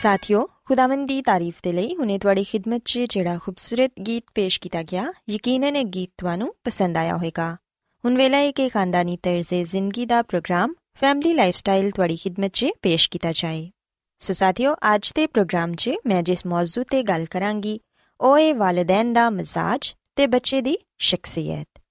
[0.00, 4.82] ਸਾਥਿਓ ਖੁਦਾਵੰਦ ਦੀ ਤਾਰੀਫ ਦੇ ਲਈ ਹੁਣੇ ਤੁਹਾਡੀ ਖidmat 'ਚ ਜਿਹੜਾ ਖੂਬਸੂਰਤ ਗੀਤ ਪੇਸ਼ ਕੀਤਾ
[4.82, 7.48] ਗਿਆ ਯਕੀਨਨ ਇਹ ਗੀਤ ਤੁਹਾਨੂੰ ਪਸੰਦ ਆਇਆ ਹੋਵੇਗਾ
[8.04, 13.08] ਹੁਣ ਵੇਲਾ ਹੈ ਕਿ ਖਾਨਦਾਨੀ ਤਰਜ਼ੇ ਜ਼ਿੰਦਗੀ ਦਾ ਪ੍ਰੋਗਰਾਮ ਫੈਮਿਲੀ ਲਾਈਫਸਟਾਈਲ ਤੁਹਾਡੀ ਖidmat 'ਚ ਪੇਸ਼
[13.10, 13.68] ਕੀਤਾ ਜਾਏ
[14.20, 17.78] ਸੋ ਸਾਥੀਓ ਅੱਜ ਦੇ ਪ੍ਰੋਗਰਾਮ 'ਚ ਮੈਂ ਜਿਸ ਮੌਜੂ ਤੇ ਗੱਲ ਕਰਾਂਗੀ
[18.20, 21.82] ਉਹ ਹੈ ਵਾਲਿਦੈਨ ਦਾ ਮਜ਼ਾਜ ਤੇ ਬੱਚੇ ਦੀ ਸ਼ਖਸੀਅਤ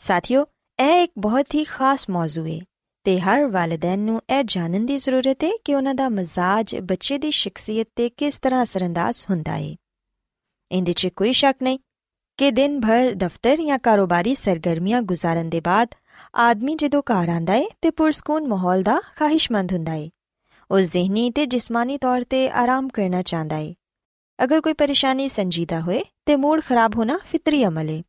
[0.00, 0.46] ਸਾਥੀਓ
[0.78, 2.58] ਇਹ ਇੱਕ ਬਹੁਤ ਹੀ ਖਾਸ ਮੌਜੂ ਹੈ
[3.04, 7.30] ਤੇ ਹਰ ਵਾਲਿਦੈਨ ਨੂੰ ਇਹ ਜਾਣਨ ਦੀ ਜ਼ਰੂਰਤ ਹੈ ਕਿ ਉਹਨਾਂ ਦਾ ਮਜ਼ਾਜ ਬੱਚੇ ਦੀ
[7.30, 9.76] ਸ਼ਖਸੀਅਤ ਤੇ ਕਿਸ ਤਰ੍ਹਾਂ ਅਸਰੰਦਾਜ਼ ਹੁੰਦਾ ਹੈ।
[10.72, 11.78] ਇਹਦੇ 'ਚ ਕੋਈ ਸ਼ੱਕ ਨਹੀਂ
[12.36, 15.88] ਕਿ ਦਿਨ ਭਰ ਦਫ਼ਤਰ ਜਾਂ ਕਾਰੋਬਾਰੀ ਸਰਗਰਮੀਆਂ ਗੁਜ਼ਾਰਨ ਦੇ ਬਾਅਦ
[16.34, 20.08] ਆਦਮੀ ਜਦੋਂ ਘਰ ਆਂਦਾ ਹੈ ਤੇ ਪੁਰਸਕੂਨ ਮਾਹੌਲ ਦਾ ਖਾਹਿਸ਼ਮੰਦ ਹੁੰਦਾ ਹੈ।
[20.70, 23.74] ਉਹ ਜ਼ਿਹਨੀ ਤੇ ਜਿਸਮਾਨੀ ਤੌਰ ਤੇ ਆਰਾਮ ਕਰਨਾ ਚਾਹੁੰਦਾ ਹੈ।
[24.44, 28.02] ਅਗਰ ਕੋਈ ਪਰੇਸ਼ਾਨੀ ਸੰਜੀਦਾ ਹੋਏ ਤੇ ਮੂਡ ਖਰਾਬ ਹੋਣਾ ਫਿਤਰੀ ਅਮਲ ਹੈ।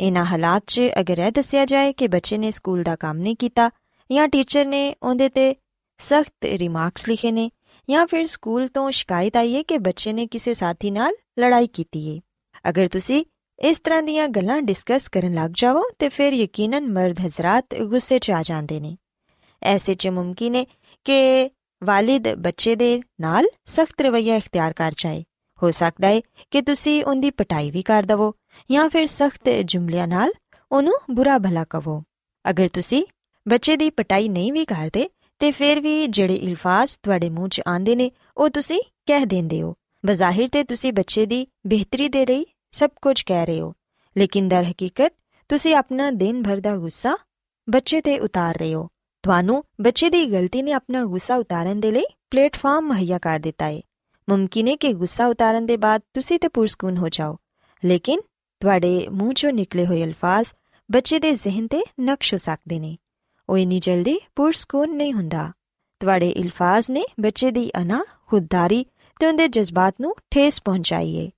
[0.00, 3.70] ਇਨ੍ਹਾਂ ਹਾਲਾਤ 'ਚ ਅਗਰ ਇਹ ਦੱਸਿਆ ਜਾਏ ਕਿ ਬੱਚੇ ਨੇ ਸਕੂਲ ਦਾ ਕੰਮ ਨਹੀਂ ਕੀਤਾ
[4.12, 5.56] ਜਾਂ ਟੀਚਰ ਨੇ ਉਹਦੇ ਤੇ
[5.98, 7.50] ਸਖਤ ਰਿਮਾਰਕਸ ਲਿਖੇ ਨੇ
[7.90, 12.16] ਜਾਂ ਫਿਰ ਸਕੂਲ ਤੋਂ ਸ਼ਿਕਾਇਤ ਆਈ ਹੈ ਕਿ ਬੱਚੇ ਨੇ ਕਿਸੇ ਸਾਥੀ ਨਾਲ ਲੜਾਈ ਕੀਤੀ
[12.16, 12.20] ਹੈ।
[12.68, 13.24] ਅਗਰ ਤੁਸੀਂ
[13.58, 18.30] ਇਸ ਤਰ੍ਹਾਂ ਦੀਆਂ ਗੱਲਾਂ ਡਿਸਕਸ ਕਰਨ ਲੱਗ ਜਾਵੋ, ਤੇ ਫਿਰ ਯਕੀਨਨ ਮਰਦ ਹਜ਼ਰਤ ਗੁੱਸੇ 'ਚ
[18.30, 18.96] ਆ ਜਾਂਦੇ ਨੇ।
[19.62, 20.64] ਐਸੇ 'ਚ ਮੁਮਕਿਨ ਹੈ
[21.04, 21.50] ਕਿ
[21.84, 25.24] ਵਾਲਿਦ ਬੱਚੇ ਦੇ ਨਾਲ ਸਖਤ ਰਵਈਆ ਇਖਤਿਆਰ ਕਰ ਜਾਏ।
[25.62, 28.34] ਹੋ ਸਕਦਾ ਹੈ ਕਿ ਤੁਸੀਂ ਉਹਦੀ ਪਟਾਈ ਵੀ ਕਰ ਦਵੋ
[28.70, 30.32] ਜਾਂ ਫਿਰ ਸਖਤ ਜੁਮਲਿਆਂ ਨਾਲ
[30.72, 32.02] ਉਹਨੂੰ ਬੁਰਾ ਭਲਾ ਕਹੋ
[32.50, 33.04] ਅਗਰ ਤੁਸੀਂ
[33.48, 35.08] ਬੱਚੇ ਦੀ ਪਟਾਈ ਨਹੀਂ ਵੀ ਕਰਦੇ,
[35.40, 39.74] ਤੇ ਫਿਰ ਵੀ ਜਿਹੜੇ ਇਲਫਾਜ਼ ਤੁਹਾਡੇ ਮੂੰਹ 'ਚ ਆਉਂਦੇ ਨੇ, ਉਹ ਤੁਸੀਂ ਕਹਿ ਦਿੰਦੇ ਹੋ।
[40.06, 43.72] ਬਜ਼ਾਹਿਰ ਤੇ ਤੁਸੀਂ ਬੱਚੇ ਦੀ ਬਿਹਤਰੀ ਦੇ ਲਈ ਸਭ ਕੁਝ ਕਹਿ ਰਹੇ ਹੋ,
[44.16, 45.12] ਲੇਕਿਨ ਦਰ ਹਕੀਕਤ
[45.50, 47.16] ਤੁਸੀਂ ਆਪਣਾ ਦਿਨ ਭਰ ਦਾ ਗੁੱਸਾ
[47.68, 48.88] ਬੱਚੇ ਤੇ ਉਤਾਰ ਰਹੇ ਹੋ।
[49.24, 53.80] ਤੁਹਾਨੂੰ ਬੱਚੇ ਦੀ ਗਲਤੀ ਨੇ ਆਪਣਾ ਗੁੱਸਾ ਉਤਾਰਨ ਦੇ ਲਈ ਪਲੇਟਫਾਰਮ ਮੁਹੱਈਆ ਕਰ ਦਿੱਤਾ ਹੈ
[54.28, 57.36] ਮੁਮਕਿਨ ਹੈ ਕਿ ਗੁੱਸਾ ਉਤਾਰਨ ਦੇ ਬਾਅਦ ਤੁਸੀਂ ਤੇ ਪੁਰਸਕੂਨ ਹੋ ਜਾਓ।
[57.82, 58.20] ਲੇਕਿਨ
[58.60, 60.52] ਤੁਹਾਡੇ ਮੂੰਹ ਚੋਂ ਨਿਕਲੇ ਹੋਏ ਅਲਫਾਜ਼
[60.90, 62.96] ਬੱਚੇ ਦੇ ਜ਼ਿਹਨ ਤੇ ਨਕਸ਼ ਹੋ ਸਕਦੇ ਨੇ।
[63.48, 65.52] ਉਹ ਇਨੀ ਜਲਦੀ ਪੁਰਸਕੂਨ ਨਹੀਂ ਹੁੰਦਾ।
[66.00, 68.86] ਤੁਹਾਡੇ ਅਲਫਾਜ਼ ਨੇ ਬੱਚੇ ਦੀ ਅਨਾ ਖੁਦਦਾਰੀ
[69.20, 71.30] ਤੇ ਉਹਦੇ ਜਜ਼ਬਾਤ ਨੂੰ ਠੇਸ ਪਹੁੰਚਾਈ ਹੈ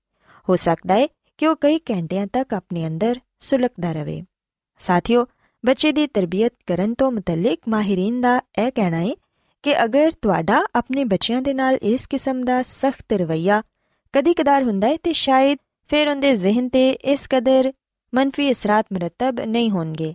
[0.48, 1.08] ਹੋ ਸਕਦਾ ਹੈ
[1.38, 4.22] ਕਿ ਉਹ ਕਈ ਘੰਟਿਆਂ ਤੱਕ ਆਪਣੇ ਅੰਦਰ ਸੁਲਗਦਾ ਰਹੇ।
[4.78, 5.26] ਸਾਥੀਓ,
[5.66, 9.10] ਬੱਚੇ ਦੀ ਤਰਬੀਅਤ ਕਰਨ ਤੋਂ ਮੁਤਲਕ ਮਾਹਿਰੀਨ ਦਾ ਇਹ ਕਹਿਣਾ ਹੈ
[9.62, 13.62] ਕਿ ਅਗਰ ਤੁਹਾਡਾ ਆਪਣੇ ਬੱਚਿਆਂ ਦੇ ਨਾਲ ਇਸ ਕਿਸਮ ਦਾ ਸਖਤ ਰਵਈਆ
[14.12, 15.58] ਕਦੀ-ਕਦਾਰ ਹੁੰਦਾ ਹੈ ਤੇ ਸ਼ਾਇਦ
[15.88, 17.72] ਫਿਰ ਉਹਦੇ ਜ਼ਿਹਨ ਤੇ ਇਸ ਕਦਰ
[18.14, 20.14] ਮੰਨਫੀ ਅਸਰਾਤ ਮਰਤਬ ਨਹੀਂ ਹੋਣਗੇ।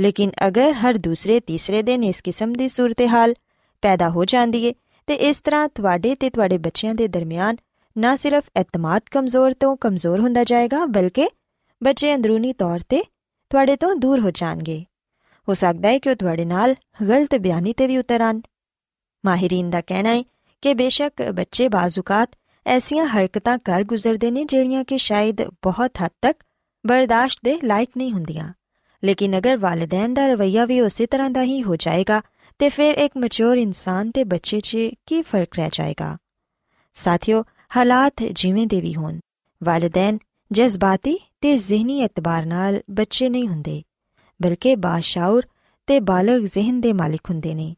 [0.00, 3.34] ਲੇਕਿਨ ਅਗਰ ਹਰ ਦੂਸਰੇ ਤੀਸਰੇ ਦਿਨ ਇਸ ਕਿਸਮ ਦੀ ਸੂਰਤ-ਹਾਲ
[3.82, 4.72] ਪੈਦਾ ਹੋ ਜਾਂਦੀ ਹੈ
[5.06, 7.56] ਤੇ ਇਸ ਤਰ੍ਹਾਂ ਤੁਹਾਡੇ ਤੇ ਤੁਹਾਡੇ ਬੱਚਿਆਂ ਦੇ ਦਰਮਿਆਨ
[7.98, 11.28] ਨਾ ਸਿਰਫ ਇਤਮਾਦ ਕਮਜ਼ੋਰ ਤੋਂ ਕਮਜ਼ੋਰ ਹੁੰਦਾ ਜਾਏਗਾ, ਬਲਕਿ
[11.82, 13.02] ਬੱਚੇ ਅੰਦਰੂਨੀ ਤੌਰ ਤੇ
[13.50, 14.84] ਤੁਹਾਡੇ ਤੋਂ ਦੂਰ ਹੋ ਜਾਣਗੇ।
[15.48, 16.74] ਹੋ ਸਕਦਾ ਹੈ ਕਿ ਉਹ ਤੁਹਾਡੇ ਨਾਲ
[17.08, 18.40] ਗਲਤ ਬਿਆਨੀ ਤੇ ਵੀ ਉਤਰਨ
[19.24, 20.22] ਮਾਹਿਰੀਨ ਦਾ ਕਹਿਣਾ ਹੈ
[20.62, 22.28] ਕਿ ਬੇਸ਼ੱਕ ਬੱਚੇ ਬਾਜ਼ੂਕਾਤ
[22.66, 26.44] ਐਸੀਆਂ ਹਰਕਤਾਂ ਕਰ ਗੁਜ਼ਰਦੇ ਨੇ ਜਿਹੜੀਆਂ ਕਿ ਸ਼ਾਇਦ ਬਹੁਤ ਹੱਦ ਤੱਕ
[26.86, 28.52] ਬਰਦਾਸ਼ਤ ਦੇ ਲਾਇਕ ਨਹੀਂ ਹੁੰਦੀਆਂ।
[29.02, 32.20] ਲੇਕਿਨ ਅਗਰ ਵਾਲਿਦੈਨ ਦਾ ਰਵਈਆ ਵੀ ਉਸੇ ਤਰ੍ਹਾਂ ਦਾ ਹੀ ਹੋ ਜਾਏਗਾ,
[32.60, 36.16] ਤੇ ਫਿਰ ਇੱਕ ਮੈਚੁਰ ਇਨਸਾਨ ਤੇ ਬੱਚੇ 'ਚ ਕੀ ਫ਼ਰਕ ਰਹਿ ਜਾਏਗਾ?
[36.96, 37.42] ਸਾਥੀਓ,
[37.76, 39.18] ਹਾਲਾਤ ਜਿਵੇਂ ਦੇ ਵੀ ਹੋਣ,
[39.62, 40.18] ਵਾਲਿਦੈਨ
[40.50, 43.82] ਜਜ਼ਬਾਤੀ ਤੇ ਜ਼ਿਹਨੀ ਇਤਬਾਰ ਨਾਲ ਬੱਚੇ ਨਹੀਂ ਹੁੰਦੇ,
[44.40, 45.46] ਬਲਕਿ ਬਾਸ਼ਾਉਰ
[45.88, 47.74] ਤੇ ਬਾਲਗ ਜ਼ਿਹਨ ਦੇ ਮਾਲਿਕ ਹੁੰਦੇ ਨੇ,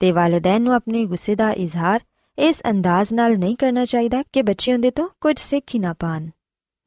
[0.00, 2.00] ਤੇ ਵਾਲਿਦੈਨ ਨੂੰ ਆਪਣੇ ਗੁੱਸੇ ਦਾ ਇਜ਼ਹਾਰ
[2.38, 6.28] ਇਸ ਅੰਦਾਜ਼ ਨਾਲ ਨਹੀਂ ਕਰਨਾ ਚਾਹੀਦਾ ਕਿ ਬੱਚੇ ਉਹਦੇ ਤੋਂ ਕੁਝ ਸਿੱਖ ਹੀ ਨਾ ਪਾਣ,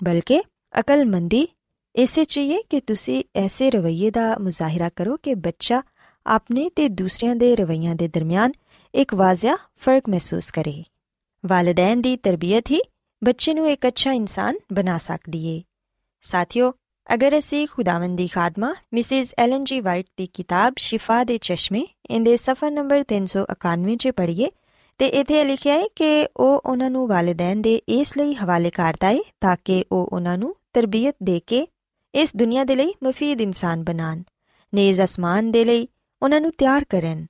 [0.02, 0.42] ਬਲਕਿ
[0.80, 1.48] ਅਕਲਮੰਦੀ
[1.96, 5.82] ਇਸੇ ਚਾਹੀਏ ਕਿ ਤੁਸੀਂ ਐਸੇ ਰਵਈਏ ਦਾ ਮੁਜ਼ਾਹਿਰਾ ਕਰੋ ਕਿ ਬੱਚਾ
[6.28, 8.52] ਆਪਣੇ ਤੇ ਦੂਸਰਿਆਂ ਦੇ ਰਵਈਆਂ ਦੇ ਦਰਮਿਆਨ
[8.96, 10.84] ਇੱਕ ਵਾਜ਼ਿਆ ਫ਼ਰਕ ਮਹਿਸੂਸ ਕਰੇ।
[11.46, 12.82] ਵਾਲਿਦੈਨ ਦੀ ਤਰਬੀਅਤ ਹੀ
[13.24, 15.62] ਬੱਚੇ ਨੂੰ ਇੱਕ ਅੱਛਾ ਇਨਸਾਨ ਬਣਾ ਸਕਦੀ ਏ।
[16.22, 16.74] ਸਾਥੀਓ,
[17.14, 22.38] ਅਗਰ ਅਸੀਂ ਖੁਦਾਵੰਦ ਦੀ ਖਾਦਮਾ ਮਿਸਿਸ ਐਲਨ ਜੀ ਵਾਈਟ ਦੀ ਕਿਤਾਬ ਸ਼ਿਫਾ ਦੇ ਚਸ਼ਮੇ ਇਹਦੇ
[22.38, 24.50] ਸਫਾ ਨੰਬਰ 391 'ਚ ਪੜ੍ਹੀਏ
[24.98, 29.20] ਤੇ ਇਥੇ ਲਿਖਿਆ ਹੈ ਕਿ ਉਹ ਉਹਨਾਂ ਨੂੰ ਵਾਲਿਦੈਨ ਦੇ ਇਸ ਲਈ ਹਵਾਲੇ ਕਰਦਾ ਹੈ
[29.42, 31.68] ਤਾਂ ਕਿ ਉਹ ਉਹਨਾਂ ਨੂੰ ਤਰਬੀਅਤ ਦੇ ਕੇ
[32.16, 34.24] ਇਸ ਦੁਨੀਆ ਦੇ ਲਈ ਮਫੀਦ ਇਨਸਾਨ ਬਣਾਣ
[34.74, 35.88] ਨੇਜ਼ ਅਸਮਾਨ ਦੇ ਲਈ
[36.22, 37.26] ਉਹਨਾਂ ਨੂੰ ਤਿਆਰ ਕਰਨ।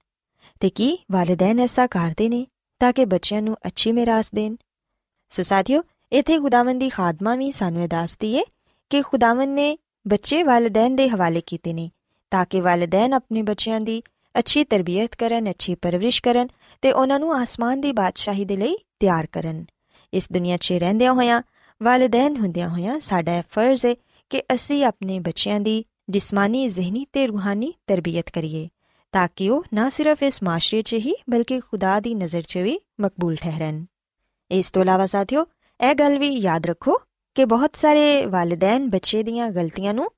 [0.60, 2.48] ਤੇ ਕੀ ਵਾਲਿਦੈਨ ਐਸਾ ਕਰਦੇ ਨੇ
[2.80, 4.56] ਤਾਂ ਕਿ ਬੱਚਿਆਂ ਨੂੰ ਅੱਛੀ ਮਿਰਾਸ ਦੇਣ?
[5.30, 8.44] ਸੋ ਸਾਥੀਓ, ਇਥੇ ਖੁਦਾਵੰਦ ਦੀ ਖਾਦਮਾ ਵੀ ਸਾਨੂੰ ਇਹ ਦੱਸਦੀ ਏ
[8.90, 11.92] ਕਿ ਖੁਦਾਵੰਦ ਨੇ ਬੱਚੇ ਵਾਲਿਦੈਨ ਦੇ ਹਵਾਲੇ ਕੀਤੇ ਨੇ
[12.32, 14.04] ਤਾਂ ਕਿ ਵਾਲਿਦੈਨ ਆਪਣੇ ਬੱਚਿਆਂ ਦੀ
[14.40, 16.48] ਅੱਛੀ ਤਰਬੀਅਤ ਕਰਨ, ਅੱਛੀ ਪਰਵਰਿਸ਼ ਕਰਨ
[16.82, 19.66] ਤੇ ਉਹਨਾਂ ਨੂੰ ਆਸਮਾਨ ਦੀ ਬਾਦਸ਼ਾਹੀ ਦੇ ਲਈ ਤਿਆਰ ਕਰਨ।
[20.14, 21.42] ਇਸ ਦੁਨੀਆ 'ਚ ਰਹਿੰਦਿਆਂ ਹੋਇਆਂ
[21.84, 23.96] ਵਾਲਿਦੈਨ ਹੁੰਦਿਆਂ ਹੋਇਆਂ ਸਾਡਾ ਫਰਜ਼ ਹੈ
[24.34, 28.70] ਕਿ ਅਸੀਂ ਆਪਣੇ ਬੱਚਿਆਂ ਦੀ ਜਿਸਮਾਨੀ, ਜ਼ਿਹਨੀ ਤੇ ਰੂਹਾਨੀ ਤਰਬੀਅਤ ਕਰੀਏ,
[29.14, 32.80] ਤਾਂ ਕਿ ਉਹ ਨਾ ਸਿਰਫ ਇਸ ਮਾਸ਼ਰੇ 'ਚ ਹੀ, ਬਲਕਿ ਖੁਦਾ ਦੀ ਨਜ਼ਰ 'ਚ ਵੀ
[33.00, 33.86] ਮਕਬੂਲ ਠਹਿਰਨ।
[34.52, 35.46] ਇਸ ਤੋਂ ਇਲਾਵਾ ਸਾਥੀਓ,
[35.80, 36.98] ਇਹ ਗੱਲ ਵੀ ਯਾਦ ਰੱਖੋ
[37.36, 40.10] ਕਿ ਬਹੁਤ ਸਾਰੇ ਵਾਲਿਦੈਨ ਬੱਚੇ ਦੀਆਂ ਗਲਤੀਆਂ ਨੂੰ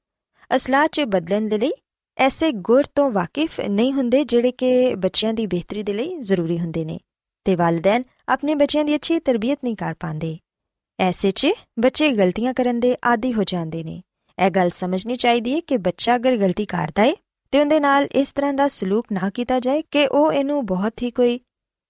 [0.56, 1.72] ਅਸਲਾਹ 'ਚ ਬਦਲਣ ਦੇ ਲਈ
[2.18, 6.86] ਐਸੇ ਗੁਰ ਤੋਂ ਵਾਕਿਫ ਨਹੀਂ ਹੁੰਦੇ ਜਿਹੜੇ ਕਿ ਬੱਚਿਆਂ ਦੀ ਬਿਹਤਰੀ ਦੇ ਲਈ ਜ਼ਰੂਰੀ ਹੁੰਦੇ
[6.86, 7.00] ਨੇ,
[7.46, 10.38] ਤੇ ਵਾਲਿਦੈਨ ਆਪਣੇ ਬੱਚਿਆਂ ਦੀ ਅੱਛੀ ਤਰਬੀਅਤ ਨਹੀਂ ਕਰ ਪਾਉਂਦੇ।
[10.99, 11.49] ਐਸੇ 'ਚ
[11.81, 14.03] ਬੱਚੇ ਗਲਤੀਆਂ ਕਰਨ ਦੇ ਆਦੀ ਹੋ ਜਾਂਦੇ ਨੇ
[14.39, 17.15] ਇਹ ਗੱਲ ਸਮਝਣੀ ਚਾਹੀਦੀ ਹੈ ਕਿ ਬੱਚਾ ਅਗਰ ਗਲਤੀ ਕਰਦਾ ਹੈ
[17.53, 21.11] ਤੇ ਉਹਦੇ ਨਾਲ ਇਸ ਤਰ੍ਹਾਂ ਦਾ ਸਲੂਕ ਨਾ ਕੀਤਾ ਜਾਏ ਕਿ ਉਹ ਇਹਨੂੰ ਬਹੁਤ ਹੀ
[21.11, 21.41] ਕੋਈ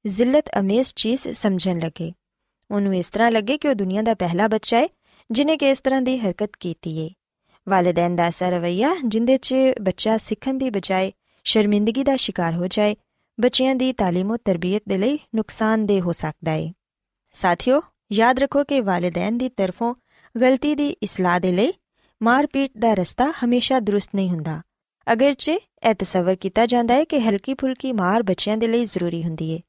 [0.04, 2.12] ਜ਼ਿਲਤ ਅਮੇਜ਼ ਚੀਜ਼ ਸਮਝਣ ਲੱਗੇ
[2.70, 4.88] ਉਹਨੂੰ ਇਸ ਤਰ੍ਹਾਂ ਲੱਗੇ ਕਿ ਉਹ ਦੁਨੀਆ ਦਾ ਪਹਿਲਾ ਬੱਚਾ ਹੈ
[5.30, 7.08] ਜਿਨੇ ਕਿ ਇਸ ਤਰ੍ਹਾਂ ਦੀ ਹਰਕਤ ਕੀਤੀ ਹੈ
[7.66, 11.12] ਵਾਲਿਦੈਨ ਦਾ ਐਸਾ ਰਵਈਆ ਜਿੰਦੇ 'ਚ ਬੱਚਾ ਸਿੱਖਣ ਦੀ ਬਜਾਏ
[11.46, 12.96] ਸ਼ਰਮਿੰਦਗੀ ਦਾ ਸ਼ਿਕਾਰ ਹੋ ਜਾਏ
[13.38, 16.72] ਬੱਚਿਆਂ ਦੀ تعلیم ਤੇ ਤਰਬੀਅਤ ਦੇ ਲਈ ਨੁਕਸਾਨਦੇਹ ਹੋ ਸਕਦਾ ਹੈ
[17.34, 17.80] ਸਾਥੀਓ
[18.12, 19.94] ਯਾਦ ਰੱਖੋ ਕਿ ਵਾਲਿਦੈਨ ਦੀ ਤਰਫੋਂ
[20.34, 21.72] ਗਲਤੀ ਦੀ ਇਸਲਾਹ ਦੇ ਲਈ
[22.22, 24.60] ਮਾਰਪੀਟ ਦਾ ਰਸਤਾ ਹਮੇਸ਼ਾ ਦਰੁਸਤ ਨਹੀਂ ਹੁੰਦਾ
[25.12, 29.54] ਅਗਰਚੇ ਇਹ ਤਸਵਰ ਕੀਤਾ ਜਾਂਦਾ ਹੈ ਕਿ ਹਲਕੀ ਫੁਲਕੀ ਮਾਰ ਬੱਚਿਆਂ ਦੇ ਲਈ ਜ਼ਰੂਰੀ ਹੁੰਦੀ
[29.54, 29.60] ਹੈ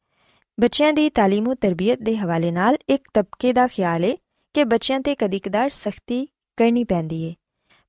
[0.59, 4.15] ਬੱਚਿਆਂ ਦੀ تعلیم ਤੇ ਤਰਬੀਅਤ ਦੇ ਹਵਾਲੇ ਨਾਲ ਇੱਕ ਤਬਕੇ ਦਾ ਖਿਆਲ ਹੈ
[4.53, 7.33] ਕਿ ਬੱਚਿਆਂ ਤੇ ਕਦੀ-ਕਦਾਰ ਸਖਤੀ ਕਰਨੀ ਪੈਂਦੀ ਹੈ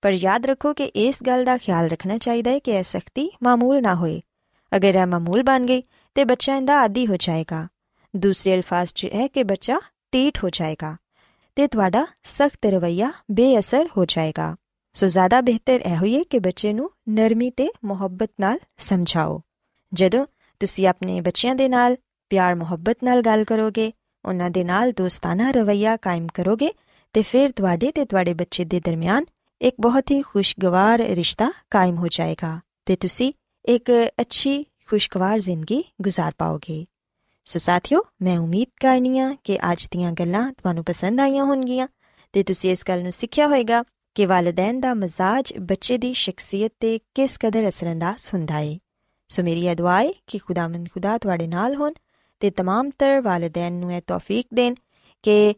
[0.02, 3.80] ਪਰ ਯਾਦ ਰੱਖੋ ਕਿ ਇਸ ਗੱਲ ਦਾ ਖਿਆਲ ਰੱਖਣਾ ਚਾਹੀਦਾ ਹੈ ਕਿ ਇਹ ਸਖਤੀ ਮਾਮੂਲ
[3.82, 4.20] ਨਾ ਹੋਏ
[4.72, 5.82] ਅਗਰ ਇਹ ਮਾਮੂਲ ਬਣ ਗਈ
[6.14, 7.66] ਤੇ ਬੱਚਾ ਇਹਦਾ ਆਦੀ ਹੋ ਜਾਏਗਾ
[8.16, 9.78] ਦੂਸਰੇ ਅਲਫਾਜ਼ 'ਚ ਹੈ ਕਿ ਬੱਚਾ
[10.16, 10.96] ਟੀਟ ਹੋ ਜਾਏਗਾ
[11.56, 14.56] ਤੇ ਤੁਹਾਡਾ ਸਖਤ ਰਵਈਆ ਬੇਅਸਰ ਹੋ ਜਾਏਗਾ
[14.94, 19.40] ਸੋ ਜ਼ਿਆਦਾ ਬਿਹਤਰ ਇਹ ਹੋਈਏ ਕਿ ਬੱਚੇ ਨੂੰ ਨਰਮੀ ਤੇ ਮੁਹੱਬਤ ਨਾਲ ਸਮਝਾਓ
[19.92, 20.26] ਜਦੋਂ
[20.60, 21.96] ਤੁਸੀਂ ਆਪਣੇ ਬੱਚਿਆਂ ਦੇ ਨਾਲ
[22.30, 23.92] ਪਿਆਰ ਮੁਹੱਬਤ ਨਾਲ ਗੱਲ ਕਰੋਗੇ
[24.24, 26.72] ਉਹਨਾਂ ਦੇ ਨਾਲ ਦੋਸਤਾਨਾ ਰਵਈਆ ਕਾਇਮ ਕਰੋਗੇ
[27.14, 29.24] ਤੇ ਫਿਰ ਤੁਹਾਡੇ ਤੇ ਤੁਹਾਡੇ ਬੱਚੇ ਦੇ ਦਰਮਿਆਨ
[29.60, 33.32] ਇੱਕ ਬਹੁਤ ਹੀ ਖੁਸ਼ਗਵਾਰ ਰਿਸ਼ਤਾ ਕਾਇਮ ਹੋ ਜਾਏਗਾ ਤੇ ਤੁਸੀਂ
[33.64, 36.86] ਇੱਕ ਅੱਛੀ ਖੁਸ਼ਗਵਾਰ ਜ਼ਿੰਦਗੀ گزار ਪਾਓਗੇ
[37.46, 41.88] ਸੋ ਸਾਥਿਓ ਮੈਂ ਉਮੀਦ ਕਰਨੀਆ ਕਿ ਅੱਜ ਦੀਆਂ ਗੱਲਾਂ ਤੁਹਾਨੂੰ ਪਸੰਦ ਆਈਆਂ ਹੋਣਗੀਆਂ
[42.32, 43.84] ਤੇ ਤੁਸੀਂ ਇਸ ਗੱਲ ਨੂੰ ਸਿੱਖਿਆ ਹੋਵੇਗਾ
[44.14, 48.78] ਕਿ ਵਾਲਿਦੈਨ ਦਾ ਮਜ਼ਾਜ ਬੱਚੇ ਦੀ ਸ਼ਖਸੀਅਤ ਤੇ ਕਿਸ ਕਦਰ ਅਸਰੰਦਾਜ਼ ਹੁੰਦਾ ਹੈ
[49.28, 51.92] ਸੋ ਮੇਰੀ ਇਹ ਦੁਆ ਹੈ ਕਿ ਖੁਦਾਵੰਦ ਖੁਦਾ ਤੁਹਾਡੇ ਨਾਲ ਹੋਣ
[52.40, 54.74] ਤੇ तमाम ਤਰ ਵਾਲਿਦੈਨ ਨੂੰ ਇਹ ਤੌਫੀਕ ਦੇਣ
[55.22, 55.54] ਕਿ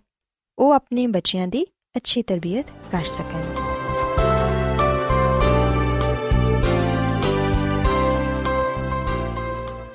[0.59, 3.68] ਉਹ ਆਪਣੇ ਬੱਚਿਆਂ ਦੀ ਅੱਛੀ ਤਰਬੀਅਤ ਕਰ ਸਕਣ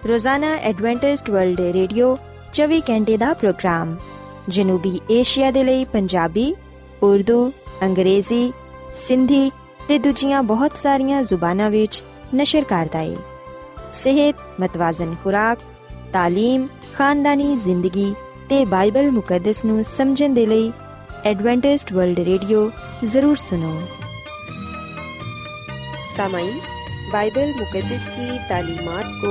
[0.09, 2.17] ਰੋਜ਼ਾਨਾ ਐਡਵੈਂਟਿਸਟ ਵਰਲਡ ਵੇ ਰੇਡੀਓ
[2.53, 3.97] 24 ਘੰਟੇ ਦਾ ਪ੍ਰੋਗਰਾਮ,
[4.49, 6.55] ਜਨੂਬੀ ਏਸ਼ੀਆ ਦੇ ਲਈ ਪੰਜਾਬੀ,
[7.03, 8.53] ਉਰਦੂ, ਅੰਗਰੇਜ਼ੀ,
[8.95, 9.51] ਸਿੰਧੀ
[9.89, 12.03] ਤੇ ਦੂਜੀਆਂ ਬਹੁਤ ਸਾਰੀਆਂ ਜ਼ੁਬਾਨਾਂ ਵਿੱਚ
[12.35, 13.17] ਨਸ਼ਰ ਕਰਦਾ ਹੈ
[13.93, 15.59] ਸਿਹਤ ਮਤਵਾਜ਼ਨ ਖੁਰਾਕ
[16.17, 18.15] تعلیم ਖਾਨਦਾਨੀ ਜ਼ਿੰਦਗੀ
[18.49, 20.73] ਤੇ ਬਾਈਬਲ ਮੁਕੱਦਸ ਨੂੰ ਸਮਝਣ ਦੇ ਲਈ
[21.25, 22.71] ਐਡਵੈਂਟਿਸਟ ਵਰਲਡ ਰੇਡੀਓ
[23.05, 23.81] ਜ਼ਰੂਰ ਸੁਨੋ
[26.15, 26.59] سامعین
[27.13, 29.31] بائبل مقدس کی تعلیمات کو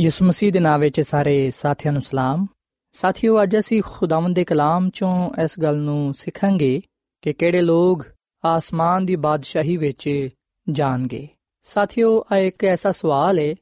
[0.00, 2.46] ਯਿਸੂ ਮਸੀਹ ਦੇ ਨਾਮ ਵਿੱਚ ਸਾਰੇ ਸਾਥੀਆਂ ਨੂੰ ਸਲਾਮ।
[2.92, 6.80] ਸਾਥੀਓ, ਅੱਜ ਅਸੀਂ ਖੁਦਾਵੰਦ ਦੇ ਕਲਾਮ ਚੋਂ ਇਸ ਗੱਲ ਨੂੰ ਸਿੱਖਾਂਗੇ
[7.22, 8.06] ਕਿ ਕਿਹੜੇ ਲੋਕ
[8.44, 10.28] ਆਸਮਾਨ ਦੀ ਬਾਦਸ਼ਾਹੀ ਵਿੱਚ
[10.70, 11.28] ਜਾਣਗੇ।
[11.62, 13.54] ਸਾਥੀਓ ਇਹ ਇੱਕ ਐਸਾ ਸਵਾਲ ਹੈ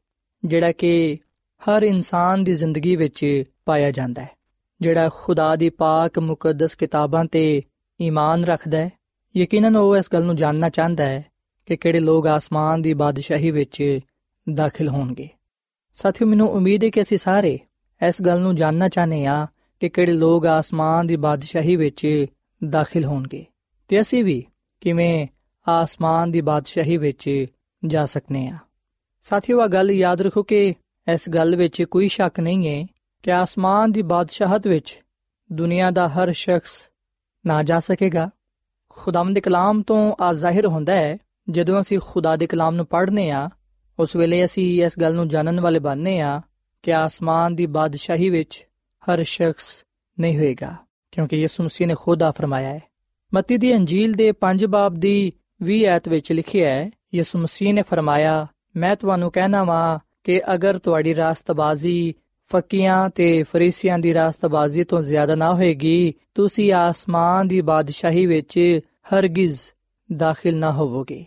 [0.44, 1.18] ਜਿਹੜਾ ਕਿ
[1.62, 4.30] ਹਰ ਇਨਸਾਨ ਦੀ ਜ਼ਿੰਦਗੀ ਵਿੱਚ ਪਾਇਆ ਜਾਂਦਾ ਹੈ,
[4.80, 7.62] ਜਿਹੜਾ ਖੁਦਾ ਦੀ ਪਾਕ ਮੁਕੱਦਸ ਕਿਤਾਬਾਂ ਤੇ
[8.02, 8.90] ਈਮਾਨ ਰੱਖਦਾ ਹੈ।
[9.36, 11.24] ਯਕੀਨਨ ਉਹ ਇਸ ਗੱਲ ਨੂੰ ਜਾਣਨਾ ਚਾਹੁੰਦਾ ਹੈ
[11.66, 14.00] ਕਿ ਕਿਹੜੇ ਲੋਕ ਆਸਮਾਨ ਦੀ ਬਾਦਸ਼ਾਹੀ ਵਿੱਚ
[14.54, 15.28] ਦਾਖਲ ਹੋਣਗੇ।
[16.02, 17.58] ਸਾਥੀਓ, ਮੈਨੂੰ ਉਮੀਦ ਹੈ ਕਿ ਅਸੀਂ ਸਾਰੇ
[18.08, 19.46] ਇਸ ਗੱਲ ਨੂੰ ਜਾਣਨਾ ਚਾਹਨੇ ਆ
[19.80, 22.26] ਕਿ ਕਿਹੜੇ ਲੋਕ ਆਸਮਾਨ ਦੀ ਬਾਦਸ਼ਾਹੀ ਵਿੱਚ
[22.68, 23.46] ਦਾਖਲ ਹੋਣਗੇ
[23.88, 24.44] ਤੇ ਅਸੀਂ ਵੀ
[24.80, 25.26] ਕਿਵੇਂ
[25.68, 27.46] ਆਸਮਾਨ ਦੀ ਬਾਦਸ਼ਾਹੀ ਵਿੱਚ
[27.86, 28.58] ਜਾ ਸਕਨੇ ਆ
[29.22, 30.74] ਸਾਥੀਓ ਆ ਗੱਲ ਯਾਦ ਰੱਖੋ ਕਿ
[31.12, 32.86] ਇਸ ਗੱਲ ਵਿੱਚ ਕੋਈ ਸ਼ੱਕ ਨਹੀਂ ਹੈ
[33.22, 35.02] ਕਿ ਆਸਮਾਨ ਦੀ ਬਾਦਸ਼ਾਹਤ ਵਿੱਚ
[35.52, 36.88] ਦੁਨੀਆ ਦਾ ਹਰ ਸ਼ਖਸ
[37.46, 38.30] ਨਾ ਜਾ ਸਕੇਗਾ।
[38.88, 41.18] ਖੁਦਾਮ ਦੇ ਕਲਾਮ ਤੋਂ ਆ ਜ਼ਾਹਿਰ ਹੁੰਦਾ ਹੈ,
[41.50, 43.48] ਜਦੋਂ ਅਸੀਂ ਖੁਦਾ ਦੇ ਕਲਾਮ ਨੂੰ ਪੜ੍ਹਨੇ ਆ
[44.00, 46.40] ਉਸ ਵੇਲੇ ਅਸੀਂ ਇਸ ਗੱਲ ਨੂੰ ਜਾਣਨ ਵਾਲੇ ਬਣਨੇ ਆ
[46.82, 48.66] ਕਿ ਆਸਮਾਨ ਦੀ ਬਾਦਸ਼ਾਹੀ ਵਿੱਚ
[49.02, 49.84] ਹਰ ਸ਼ਖਸ
[50.20, 50.76] ਨਹੀਂ ਹੋਏਗਾ,
[51.12, 52.82] ਕਿਉਂਕਿ ਯਿਸੂ ਮਸੀਹ ਨੇ ਖੁਦ ਆ ਫਰਮਾਇਆ ਹੈ।
[53.34, 57.82] ਮਤੀ ਦੀ ਅੰਜੀਲ ਦੇ 5 ਬਾਬ ਦੀ 20 ਐਤ ਵਿੱਚ ਲਿਖਿਆ ਹੈ, ਯਿਸੂ ਮਸੀਹ ਨੇ
[57.82, 62.14] ਫਰਮਾਇਆ, ਮੈਂ ਤੁਹਾਨੂੰ ਕਹਿਣਾ ਵਾਂ ਕਿ ਅਗਰ ਤੁਹਾਡੀ ਰਾਸਤਬਾਜ਼ੀ
[62.50, 68.80] ਫਕੀਆਂ ਤੇ ਫਰੀਸੀਆਂ ਦੀ ਰਾਸਤਬਾਜ਼ੀ ਤੋਂ ਜ਼ਿਆਦਾ ਨਾ ਹੋਏਗੀ, ਤੁਸੀਂ ਆਸਮਾਨ ਦੀ ਬਾਦਸ਼ਾਹੀ ਵਿੱਚ
[69.14, 69.60] ਹਰਗਿਜ਼
[70.16, 71.24] ਦਾਖਲ ਨਾ ਹੋਵੋਗੇ।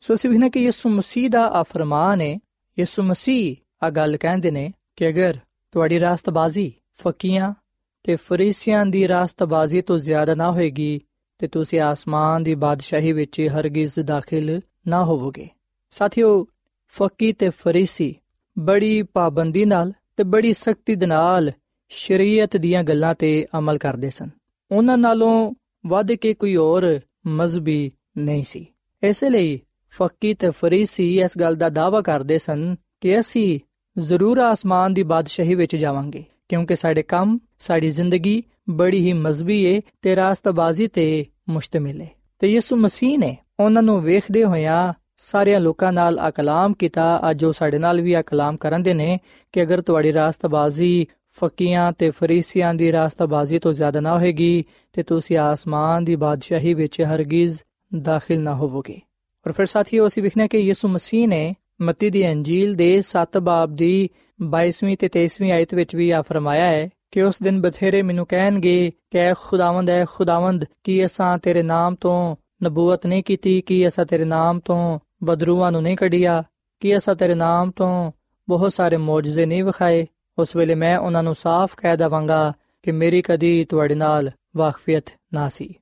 [0.00, 2.38] ਸੋ ਅਸੀਂ ਵੀ ਕਿ ਯਿਸੂ ਮਸੀਹ ਦਾ ਆ ਫਰਮਾਨ ਹੈ।
[2.78, 5.38] ਯਿਸੂ ਮਸੀਹ ਆ ਗੱਲ ਕਹਿੰਦੇ ਨੇ ਕਿ ਅਗਰ
[5.72, 7.54] ਤੁਹਾਡੀ ਰਾਸਤਬਾਜ਼ੀ ਫਕੀਆਂ
[8.02, 11.00] ਤੇ ਫਰੀਸੀਆਂ ਦੀ ਰਾਸਤਬਾਜ਼ੀ ਤੋਂ ਜ਼ਿਆਦਾ ਨਾ ਹੋਏਗੀ,
[11.38, 15.48] ਤੇ ਤੁਸੀਂ ਆਸਮਾਨ ਦੀ ਬਾਦਸ਼ਾਹੀ ਵਿੱਚ ਹਰਗਿਜ਼ ਦਾਖਲ ਨਾ ਹੋਵੋਗੇ।
[15.90, 16.46] ਸਾਥੀਓ,
[16.88, 18.16] ਫਕੀ ਤੇ ਫਰੀਸੀ
[18.58, 21.52] ਬੜੀ ਪਾਬੰਦੀ ਨਾਲ ਤੇ ਬੜੀ ਸਖਤੀ ਦੇ ਨਾਲ
[21.88, 24.30] ਸ਼ਰੀਅਤ ਦੀਆਂ ਗੱਲਾਂ ਤੇ ਅਮਲ ਕਰਦੇ ਸਨ।
[24.70, 25.54] ਉਹਨਾਂ ਨਾਲੋਂ
[25.86, 28.66] ਵੱਧ ਕੇ ਕੋਈ ਹੋਰ ਮਜ਼ਬੀ ਨਹੀਂ ਸੀ।
[29.02, 29.60] ਇਸੇ ਲਈ
[29.90, 33.60] ਫੱਕੀ ਤੇ ਫਰੀਸੀ ਇਸ ਗੱਲ ਦਾ ਦਾਅਵਾ ਕਰਦੇ ਸਨ ਕਿ ਅਸੀਂ
[33.98, 39.80] ਜ਼ਰੂਰ ਆਸਮਾਨ ਦੀ ਬਾਦਸ਼ਾਹੀ ਵਿੱਚ ਜਾਵਾਂਗੇ, ਕਿਉਂਕਿ ਸਾਡੇ ਕੰਮ, ਸਾਡੀ ਜ਼ਿੰਦਗੀ ਬੜੀ ਹੀ ਮਜ਼ਬੀ ਏ
[40.02, 42.06] ਤੇ ਰਾਸਤਬਾਜ਼ੀ ਤੇ ਮੁਸ਼ਤਮਿਲ ਏ।
[42.38, 47.44] ਤੇ ਯਿਸੂ ਮਸੀਹ ਨੇ ਉਹਨਾਂ ਨੂੰ ਵੇਖਦੇ ਹੋਇਆਂ ਸਾਰਿਆਂ ਲੋਕਾਂ ਨਾਲ ਆ ਕਲਾਮ ਕੀਤਾ, ਅੱਜ
[47.44, 49.18] ਉਹ ਸਾਡੇ ਨਾਲ ਵੀ ਆ ਕਲਾਮ ਕਰਨ ਦੇ ਨੇ
[49.52, 51.06] ਕਿ ਅਗਰ ਤੁਹਾਡੀ ਰਾਸਤਬਾਜ਼ੀ
[51.40, 57.00] ਫਕੀਆਂ ਤੇ ਫਰੀਸੀਆਂ ਦੀ ਰਾਸਤਬਾਜ਼ੀ ਤੋਂ ਜ਼ਿਆਦਾ ਨਾ ਹੋਏਗੀ, ਤੇ ਤੁਸੀਂ ਆਸਮਾਨ ਦੀ ਬਾਦਸ਼ਾਹੀ ਵਿੱਚ
[57.02, 57.60] ਹਰਗਿਜ਼
[58.02, 59.00] ਦਾਖਲ ਨਾ ਹੋਵੋਗੇ।
[59.46, 63.76] ਔਰ ਫਿਰ ਸਾਥੀਓ, ਅਸੀਂ ਵਿਖਣਾ ਕਿ ਯਿਸੂ ਮਸੀਹ ਨੇ ਮਤੀ ਦੀ ਅੰਜੀਲ ਦੇ 7 ਬਾਬ
[63.76, 64.08] ਦੀ
[64.42, 68.92] 22ਵੀਂ ਤੇ 23ਵੀਂ ਆਇਤ ਵਿੱਚ ਵੀ ਆ ਫਰਮਾਇਆ ਹੈ ਕਿ ਉਸ ਦਿਨ ਬਥੇਰੇ ਮੈਨੂੰ ਕਹਿਣਗੇ
[69.10, 74.04] ਕਿ ਐ ਖੁਦਾਵੰਦ ਐ ਖੁਦਾਵੰਦ, ਕੀ ਅਸਾਂ ਤੇਰੇ ਨਾਮ ਤੋਂ ਨਬੂਵਤ ਨਹੀਂ ਕੀਤੀ, ਕੀ ਅਸਾਂ
[74.04, 76.42] ਤੇਰੇ ਨਾਮ ਤੋਂ ਬਦਰੂਆਂ ਨੂੰ ਨਹੀਂ ਕੱਢਿਆ,
[76.80, 78.12] ਕੀ ਅਸਾਂ ਤੇਰੇ ਨਾਮ ਤੋਂ
[78.48, 80.06] ਬਹੁਤ ਸਾਰੇ ਮੌਜਜ਼ੇ ਨਹੀਂ ਵਿਖਾਏ?
[80.38, 85.04] ਉਸ ਵੇਲੇ ਮੈਂ ਉਹਨਾਂ ਨੂੰ ਸਾਫ਼ ਕਹਿ ਦਵਾਂਗਾ ਕਿ ਮੇਰੀ ਕਦੀ ਤੁਹਾਡੇ ਨਾਲ ਵਾਕਫੀਅਤ
[85.34, 85.74] ਨਾ ਸੀ।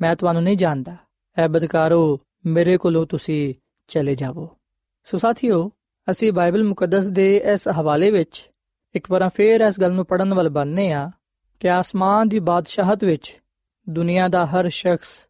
[0.00, 0.96] ਮੈਂ ਤੁਹਾਨੂੰ ਨਹੀਂ ਜਾਣਦਾ।
[1.38, 3.54] ਐ ਬਦਕਾਰੋ ਮੇਰੇ ਕੋਲੋਂ ਤੁਸੀਂ
[3.88, 4.56] ਚਲੇ ਜਾਵੋ।
[5.04, 5.70] ਸੋ ਸਾਥੀਓ,
[6.10, 8.50] ਅਸੀਂ ਬਾਈਬਲ ਮੁਕੱਦਸ ਦੇ ਇਸ ਹਵਾਲੇ ਵਿੱਚ
[8.94, 11.10] ਇੱਕ ਵਾਰ ਫੇਰ ਇਸ ਗੱਲ ਨੂੰ ਪੜਨ ਵੱਲ ਬੰਨੇ ਆ
[11.60, 13.40] ਕਿ ਆਸਮਾਨ ਦੀ ਬਾਦਸ਼ਾਹਤ ਵਿੱਚ
[13.88, 15.26] ਦੁਨੀਆ ਦਾ ਹਰ ਸ਼ਖਸ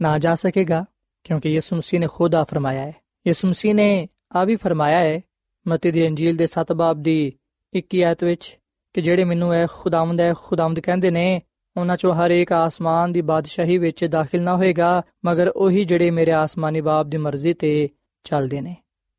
[0.00, 0.84] ਨਾ ਜਾ ਸਕੇਗਾ,
[1.24, 2.94] ਕਿਉਂਕਿ ਯਿਸੂ ਮਸੀਹ ਨੇ ਖੁਦ ਆ ਫਰਮਾਇਆ ਹੈ।
[3.26, 5.20] ਯਿਸੂ ਮਸੀਹ ਨੇ ਆ ਵੀ ਫਰਮਾਇਆ ਹੈ,
[5.68, 7.32] ਮਤੀ ਦੀ ਅੰਜੀਲ ਦੇ 7 ਬਾਬ ਦੀ
[7.74, 8.58] 21 ਆਇਤ ਵਿੱਚ
[8.94, 11.42] ਕਿ ਜਿਹੜੇ ਮੈਨੂੰ ਇਹ ਖੁਦਾਵੰਦ ਹੈ ਖੁਦਾਵੰਦ ਕਹਿੰਦੇ ਨੇ
[11.76, 16.80] ਉਹਨਾਂ ਚੋਂ ਹਰੇਕ ਆਸਮਾਨ ਦੀ ਬਾਦਸ਼ਾਹੀ ਵਿੱਚ ਦਾਖਲ ਨਾ ਹੋਏਗਾ, ਮਗਰ ਉਹੀ ਜਿਹੜੇ ਮੇਰੇ ਆਸਮਾਨੀ
[16.80, 17.88] ਬਾਪ ਦੀ ਮਰਜ਼ੀ ਤੇ
[18.24, 18.76] ਚੱਲਦੇ ਨੇ।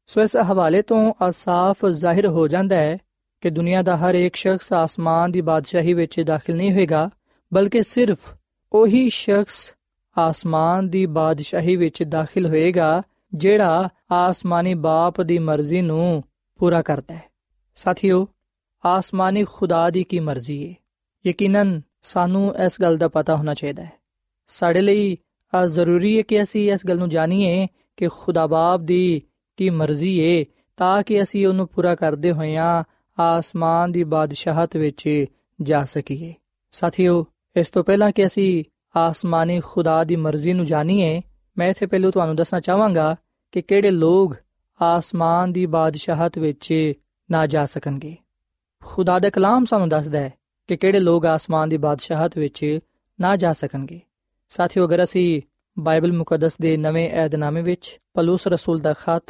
[0.08, 2.98] ਸੋ ਇਸ ਹਵਾਲੇ ਤੋਂ ਅਸਾਫ਼ ਜ਼ਾਹਿਰ ਹੋ ਜਾਂਦਾ ਹੈ
[3.42, 7.10] ਕਿ ਦੁਨੀਆ ਦਾ ਹਰ ਇੱਕ ਸ਼ਖਸ ਆਸਮਾਨ ਦੀ ਬਾਦਸ਼ਾਹੀ ਵਿੱਚ ਦਾਖਲ ਨਹੀਂ ਹੋਏਗਾ,
[7.54, 8.20] ਬਲਕਿ ਸਿਰਫ
[8.74, 9.76] ਉਹੀ ਸ਼ਖਸ
[10.18, 13.02] ਆਸਮਾਨ ਦੀ ਬਾਦਸ਼ਾਹੀ ਵਿੱਚ ਦਾਖਲ ਹੋਏਗਾ,
[13.34, 16.24] ਜਿਹੜਾ ਆਸਮਾਨੀ ਬਾਪ ਦੀ ਮਰਜ਼ੀ ਨੂੰ
[16.58, 17.24] ਪੂਰਾ ਕਰਦਾ ਹੈ।
[17.76, 18.28] ਸਾਥੀਓ,
[18.86, 20.76] ਆਸਮਾਨੀ ਖੁਦਾ ਦੀ ਕੀ ਮਰਜ਼ੀ ਹੈ
[21.26, 23.92] ਯਕੀਨਨ ਸਾਨੂੰ ਇਸ ਗੱਲ ਦਾ ਪਤਾ ਹੋਣਾ ਚਾਹੀਦਾ ਹੈ।
[24.48, 25.18] ਸਾਡੇ ਲਈ
[25.56, 29.22] ਆ ਜ਼ਰੂਰੀ ਹੈ ਕਿ ਅਸੀਂ ਇਸ ਗੱਲ ਨੂੰ ਜਾਣੀਏ ਕਿ ਖੁਦਾ ਬਾਪ ਦੀ
[29.58, 30.46] ਕੀ ਮਰਜ਼ੀ ਹੈ
[30.78, 32.84] ਤਾਂ ਕਿ ਅਸੀਂ ਉਹਨੂੰ ਪੂਰਾ ਕਰਦੇ ਹੋਇਆਂ
[33.20, 35.26] ਆਸਮਾਨ ਦੀ ਬਾਦਸ਼ਾਹਤ ਵਿੱਚ
[35.62, 36.34] ਜਾ ਸਕੀਏ।
[36.72, 38.64] ਸਾਥੀਓ, ਇਸ ਤੋਂ ਪਹਿਲਾਂ ਕਿ ਅਸੀਂ
[38.96, 41.22] ਆਸਮਾਨੀ ਖੁਦਾ ਦੀ ਮਰਜ਼ੀ ਨੂੰ ਜਾਣੀਏ,
[41.58, 43.16] ਮੈਂ ਇਥੇ ਪਹਿਲੂ ਤੁਹਾਨੂੰ ਦੱਸਣਾ ਚਾਹਾਂਗਾ
[43.52, 44.36] ਕਿ ਕਿਹੜੇ ਲੋਕ
[44.82, 46.94] ਆਸਮਾਨ ਦੀ ਬਾਦਸ਼ਾਹਤ ਵਿੱਚ
[47.32, 48.16] ਨਾ ਜਾ ਸਕਣਗੇ।
[48.84, 50.34] ਖੁਦਾ ਦਾ ਕਲਾਮ ਸਾਨੂੰ ਦੱਸਦਾ ਹੈ
[50.68, 52.80] ਕਿ ਕਿਹੜੇ ਲੋਕ ਆਸਮਾਨ ਦੀ ਬਾਦਸ਼ਾਹਤ ਵਿੱਚ
[53.22, 54.00] ਨਾ ਜਾ ਸਕਣਗੇ।
[54.50, 55.42] ਸਾਥੀਓ, ਅਗਰ ਅਸੀਂ
[55.80, 59.24] ਬਾਈਬਲ ਮੁਕੱਦਸ ਦੇ ਨਵੇਂ ਏਧਨਾਮੇ ਵਿੱਚ ਪਲੂਸ ਰਸੂਲ ਦਾ ਖਤ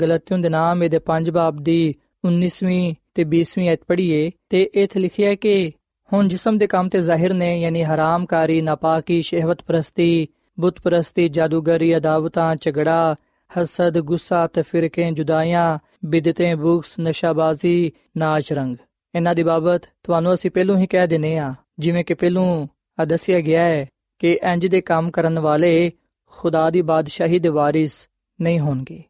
[0.00, 5.28] ਗਲਤੀਆਂ ਦੇ ਨਾਮ ਦੇ 5 ਬਾਬ ਦੀ 19ਵੀਂ ਤੇ 20ਵੀਂ ਐਤ ਪੜ੍ਹੀਏ ਤੇ ਇਥੇ ਲਿਖਿਆ
[5.28, 5.72] ਹੈ ਕਿ
[6.12, 10.28] ਹੁਣ ਜਿਸਮ ਦੇ ਕੰਮ ਤੇ ਜ਼ਾਹਿਰ ਨੇ, ਯਾਨੀ ਹਰਾਮਕਾਰੀ, ਨਾਪਾਕੀ, ਸ਼ਹਿਵਤ ਪ੍ਰਸਤੀ,
[10.60, 13.14] ਬੁੱਤ ਪ੍ਰਸਤੀ, ਜਾਦੂਗਰੀ, ਅਦਾਵਤਾਂ, ਝਗੜਾ,
[13.60, 18.76] ਹਸਦ, ਗੁੱਸਾ ਤੇ ਫਿਰਕੇ ਜੁਦਾਈਆਂ, ਬਿਦਤੇ ਬੁਕਸ ਨਸ਼ਾਬਾਜ਼ੀ, ਨਾਚ ਰੰਗ।
[19.14, 22.66] ਇਹਨਾਂ ਦੀ ਬਾਬਤ ਤੁਹਾਨੂੰ ਅਸੀਂ ਪਹਿਲਾਂ ਹੀ ਕਹਿ ਦਿੰਨੇ ਆ ਜਿਵੇਂ ਕਿ ਪਹਿਲਾਂ
[23.00, 23.86] ਆ ਦੱਸਿਆ ਗਿਆ ਹੈ
[24.18, 25.92] ਕਿ ਇੰਜ ਦੇ ਕੰਮ ਕਰਨ ਵਾਲੇ
[26.26, 28.08] ਖੁਦਾ ਦੀ ਬਾਦਸ਼ਾਹੀ ਦੇ ਵਾਰਿਸ
[28.40, 29.02] ਨਹੀਂ ਹੋਣਗੇ।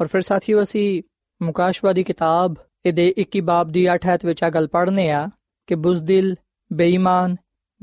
[0.00, 1.02] ਔਰ ਫਿਰ ਸਾਥੀਓ ਅਸੀਂ
[1.42, 2.54] ਮੁਕਾਸ਼ਵਾ ਦੀ ਕਿਤਾਬ
[2.86, 5.28] ਇਹਦੇ 21 ਬਾਬ ਦੀ 8 ਐਤ ਵਿੱਚ ਆ ਗੱਲ ਪੜ੍ਹਨੇ ਆ
[5.66, 6.36] ਕਿ ਬੁਜ਼ਦਿਲ,
[6.72, 7.36] ਬੇਈਮਾਨ,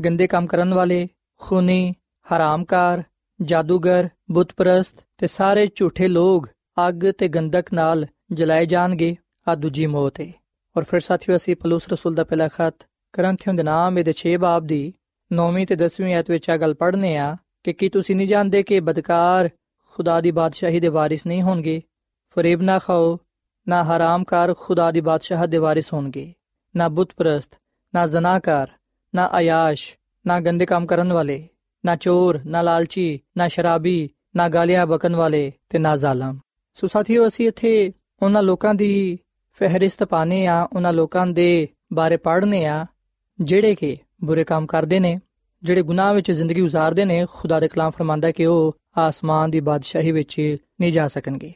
[0.05, 1.07] ਗੰਦੇ ਕੰਮ ਕਰਨ ਵਾਲੇ,
[1.41, 1.93] ਖੂਨੀ,
[2.25, 3.03] ਹਰਾਮਕਾਰ,
[3.41, 6.49] ਜਾਦੂਗਰ, ਬੁੱਤਪਰਸਤ ਤੇ ਸਾਰੇ ਝੂਠੇ ਲੋਕ
[6.87, 9.15] ਅੱਗ ਤੇ ਗੰਦਕ ਨਾਲ ਜਲਾਏ ਜਾਣਗੇ।
[9.47, 10.31] ਆ ਦੂਜੀ ਮੌਤ ਹੈ
[10.77, 12.75] ਔਰ ਫਿਰ ਸਾਥੀਓ, ਅਸੀਂ ਪਲੂਸ ਰਸੂਲ ਦਾ ਪਹਿਲਾ ਖਤ
[13.13, 14.93] ਕਰੰਥਿयों ਦੇ ਨਾਮ, ਇਹਦੇ 6 ਬਾਬ ਦੀ
[15.31, 18.79] 9ਵੀਂ ਤੇ 10ਵੀਂ ਆਇਤ ਵਿੱਚ ਆ ਗੱਲ ਪੜ੍ਹਨੇ ਆ ਕਿ ਕੀ ਤੁਸੀਂ ਨਹੀਂ ਜਾਣਦੇ ਕਿ
[18.79, 19.49] ਬਦਕਾਰ
[19.85, 21.81] ਖੁਦਾ ਦੀ ਬਾਦਸ਼ਾਹੀ ਦੇ ਵਾਰਿਸ ਨਹੀਂ ਹੋਣਗੇ?
[22.35, 23.19] ਫਰੇਬ ਨਾ ਖਾਓ,
[23.67, 26.33] ਨਾ ਹਰਾਮਕਾਰ ਖੁਦਾ ਦੀ ਬਾਦਸ਼ਾਹ ਦੇ ਵਾਰਿਸ ਹੋਣਗੇ।
[26.75, 27.55] ਨਾ ਬੁੱਤਪਰਸਤ,
[27.95, 28.71] ਨਾ ਜ਼ਨਾਕਾਰ
[29.15, 29.93] ਨਾ ਆਯਾਸ਼
[30.27, 31.47] ਨਾ ਗੰਦੇ ਕੰਮ ਕਰਨ ਵਾਲੇ,
[31.85, 36.39] ਨਾ ਚੋਰ, ਨਾ ਲਾਲਚੀ, ਨਾ ਸ਼ਰਾਬੀ, ਨਾ ਗਾਲੀਆਂ ਬਕਣ ਵਾਲੇ ਤੇ ਨਾ ਜ਼ਾਲਮ।
[36.73, 39.19] ਸੋ ਸਾਥੀਓ, ਅਸੀਂ ਇੱਥੇ ਉਹਨਾਂ ਲੋਕਾਂ ਦੀ
[39.53, 42.85] ਫਹਿਰਿਸਤ ਪਾਣੇ ਆ ਉਹਨਾਂ ਲੋਕਾਂ ਦੇ ਬਾਰੇ ਪੜ੍ਹਨੇ ਆ
[43.41, 45.19] ਜਿਹੜੇ ਕਿ ਬੁਰੇ ਕੰਮ ਕਰਦੇ ਨੇ,
[45.63, 50.11] ਜਿਹੜੇ ਗੁਨਾਹ ਵਿੱਚ ਜ਼ਿੰਦਗੀ گزارਦੇ ਨੇ, ਖੁਦਾ ਦੇ ਕਲਾਮ ਫਰਮਾਂਦਾ ਕਿ ਉਹ ਆਸਮਾਨ ਦੀ ਬਾਦਸ਼ਾਹੀ
[50.11, 51.53] ਵਿੱਚ ਨਹੀਂ ਜਾ ਸਕਣਗੇ।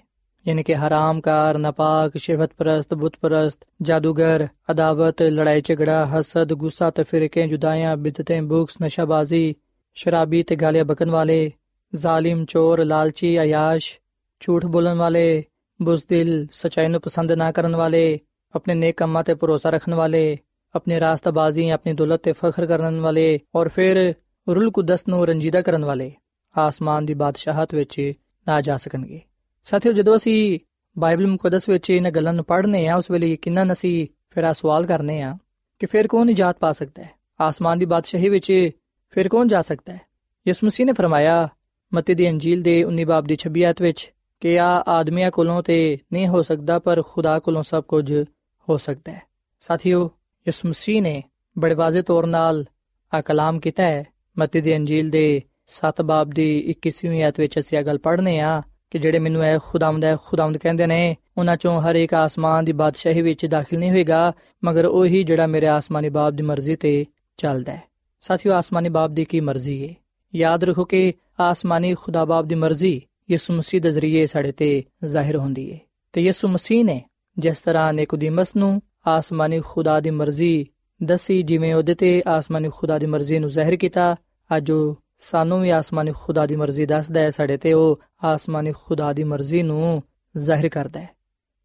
[0.47, 7.47] ਯਾਨੀ ਕਿ ਹਰਾਮਕਾਰ ਨਾਪਾਕ, ਸ਼ਿਵਤ ਪ੍ਰਸਤ, ਬੁੱਤ ਪ੍ਰਸਤ, ਜਾਦੂਗਰ, ਅਦਾਵਤ, ਲੜਾਈ, ਝਗੜਾ, ਹਸਦ, ਗੁੱਸਾ ਤਫਰੀਕੇ
[7.47, 9.55] ਜੁਦਾਈਆਂ ਬਿਦਤیں ਬੁਕਸ, ਨਸ਼ਾਬਾਜ਼ੀ,
[9.95, 11.51] ਸ਼ਰਾਬੀ ਤੇ ਗਾਲੀਆਂ ਬਕਨ ਵਾਲੇ,
[11.95, 13.97] ਜ਼ਾਲਿਮ, ਚੋਰ, ਲਾਲਚੀ ਆਯਾਸ਼
[14.39, 15.43] ਝੂਠ ਬੋਲਣ ਵਾਲੇ
[15.81, 18.19] ਬੁਜ਼ਦਿਲ ਸਚਾਈ ਨੂੰ ਪਸੰਦ ਨਾ ਕਰਨ ਵਾਲੇ,
[18.55, 20.37] ਆਪਣੇ ਨੇਕ ਕੰਮਾਂ ਤੇ ਭਰੋਸਾ ਰੱਖਣ ਵਾਲੇ,
[20.75, 24.13] ਆਪਣੇ ਰਾਸਤਾਬਾਜ਼ੀ, ਆਪਣੀ ਦੌਲਤ ਤੇ ਫਖਰ ਕਰਨ ਵਾਲੇ ਔਰ ਫਿਰ
[24.49, 26.11] ਰੂਲ ਕੁਦਸ ਨੂੰ ਰੰਜੀਦਾ ਕਰਨ ਵਾਲੇ,
[26.57, 28.13] ਆਸਮਾਨ ਦੀ ਬਾਦਸ਼ਾਹਤ ਵਿੱਚ
[28.47, 29.21] ਨਾ ਜਾ ਸਕਣਗੇ।
[29.63, 30.59] ਸਾਥੀਓ, ਜਦੋਂ ਅਸੀਂ
[30.97, 34.85] ਬਾਈਬਲ ਮੁਕੱਦਸ ਵਿੱਚ ਇਹਨਾਂ ਗੱਲਾਂ ਨੂੰ ਪੜ੍ਹਨੇ ਆ, ਉਸ ਵੇਲੇ ਯਕੀਨਨ ਅਸੀਂ ਫਿਰ ਆ ਸਵਾਲ
[34.85, 35.37] ਕਰਨੇ ਆ
[35.79, 37.09] ਕਿ ਫਿਰ ਕੌਣ ਨਿਜਾਤ ਪਾ ਸਕਦਾ ਹੈ?
[37.41, 38.69] ਆਸਮਾਨ ਦੀ ਬਾਦਸ਼ਾਹੀ ਵਿੱਚ
[39.09, 40.01] ਫਿਰ ਕੌਣ ਜਾ ਸਕਦਾ ਹੈ?
[40.47, 41.49] ਯਿਸੂ ਮਸੀਹ ਨੇ ਫਰਮਾਇਆ,
[41.93, 45.97] ਮਤੀ ਦੀ ਅੰਜੀਲ ਦੇ 19 ਬਾਬ ਦੀ 26 ਆਇਤ ਵਿੱਚ ਕਿ ਆ ਆਦਮੀਆਂ ਕੋਲੋਂ ਤੇ
[46.13, 48.23] ਨਹੀਂ ਹੋ ਸਕਦਾ, ਪਰ ਖੁਦਾ ਕੋਲੋਂ ਸਭ ਕੁਝ
[48.69, 49.21] ਹੋ ਸਕਦਾ ਹੈ।
[49.59, 50.11] ਸਾਥੀਓ,
[50.47, 51.23] ਯਿਸੂ ਮਸੀਹ ਨੇ
[51.59, 52.65] ਬੜੇ ਵਾਜੇ ਤੌਰ ਨਾਲ
[53.13, 54.05] ਆ ਕਲਾਮ ਕੀਤਾ ਹੈ।
[54.39, 58.61] ਮਤੀ ਦੀ ਅੰਜੀਲ ਦੇ 7 ਬਾਬ ਦੀ 21ਵੀਂ ਆਇਤ ਵਿੱਚ ਅਸੀਂ ਇਹ ਗੱਲ ਪੜ੍ਹਨੇ ਆ
[58.91, 62.71] ਕਿ ਜਿਹੜੇ ਮੈਨੂੰ ਇਹ ਖੁਦਾਵੰਦ ਹੈ ਖੁਦਾਵੰਦ ਕਹਿੰਦੇ ਨੇ, ਉਹਨਾਂ ਚੋਂ ਹਰ ਇੱਕ ਆਸਮਾਨ ਦੀ
[62.71, 67.05] ਬਾਦਸ਼ਾਹੀ ਵਿੱਚ ਦਾਖਲ ਨਹੀਂ ਹੋਏਗਾ, ਮਗਰ ਉਹੀ ਜਿਹੜਾ ਮੇਰੇ ਆਸਮਾਨੀ ਬਾਪ ਦੀ ਮਰਜ਼ੀ ਤੇ
[67.37, 67.83] ਚੱਲਦਾ ਹੈ।
[68.21, 69.95] ਸਾਥੀਓ, ਆਸਮਾਨੀ ਬਾਪ ਦੀ ਕੀ ਮਰਜ਼ੀ ਹੈ
[70.35, 75.35] ਯਾਦ ਰੱਖੋ ਕਿ ਆਸਮਾਨੀ ਖੁਦਾ ਬਾਪ ਦੀ ਮਰਜ਼ੀ ਯਿਸੂ ਮਸੀਹ ਦੇ ਜ਼ਰੀਏ ਸਾਡੇ ਤੇ ਜ਼ਾਹਿਰ
[75.35, 75.79] ਹੁੰਦੀ ਹੈ
[76.13, 77.03] ਤੇ ਯਿਸੂ ਮਸੀਹ ਨੇ
[77.39, 80.65] ਜਿਸ ਤਰ੍ਹਾਂ ਨਿਕੋਦੀਮਸ ਨੂੰ ਆਸਮਾਨੀ ਖੁਦਾ ਦੀ ਮਰਜ਼ੀ
[81.03, 84.15] ਦੱਸੀ, ਜਿਵੇਂ ਉਹਦੇ ਤੇ ਆਸਮਾਨੀ ਖੁਦਾ ਦੀ ਮਰਜ਼ੀ ਨੂੰ ਜ਼ਾਹਿਰ ਕੀਤਾ,
[84.57, 89.13] ਅੱਜ ਉਹ ਸਾਨੂੰ ਵੀ ਆਸਮਾਨੀ ਖੁਦਾ ਦੀ ਮਰਜ਼ੀ ਦੱਸਦਾ ਹੈ, ਸਾਡੇ ਤੇ ਉਹ ਆਸਮਾਨੀ ਖੁਦਾ
[89.13, 90.03] ਦੀ ਮਰਜ਼ੀ ਨੂੰ
[90.37, 91.09] ਜ਼ਾਹਿਰ ਕਰਦਾ ਹੈ।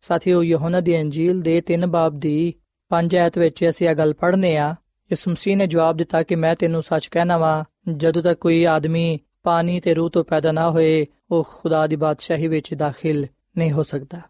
[0.00, 2.54] ਸਾਥੀਓ, ਯਹੋਨਾ ਦੀ ਅੰਜੀਲ ਦੇ 3 ਬਾਬ ਦੀ
[2.88, 4.74] 5 ਐਤ ਵਿੱਚ ਅਸੀਂ ਇਹ ਗੱਲ ਪੜ੍ਹਨੇ ਆ।
[5.12, 9.18] ਯਿਸੂ ਮਸੀਹ ਨੇ ਜਵਾਬ ਦਿੱਤਾ ਕਿ ਮੈਂ ਤੈਨੂੰ ਸੱਚ ਕਹਿਣਾ ਵਾਂ, ਜਦੋਂ ਤੱਕ ਕੋਈ ਆਦਮੀ
[9.42, 13.26] ਪਾਣੀ ਤੇ ਰੂਹ ਤੋਂ ਪੈਦਾ ਨਾ ਹੋਏ, ਉਹ ਖੁਦਾ ਦੀ ਬਾਦਸ਼ਾਹੀ ਵਿੱਚ ਦਾਖਲ
[13.58, 14.20] ਨਹੀਂ ਹੋ ਸਕਦਾ।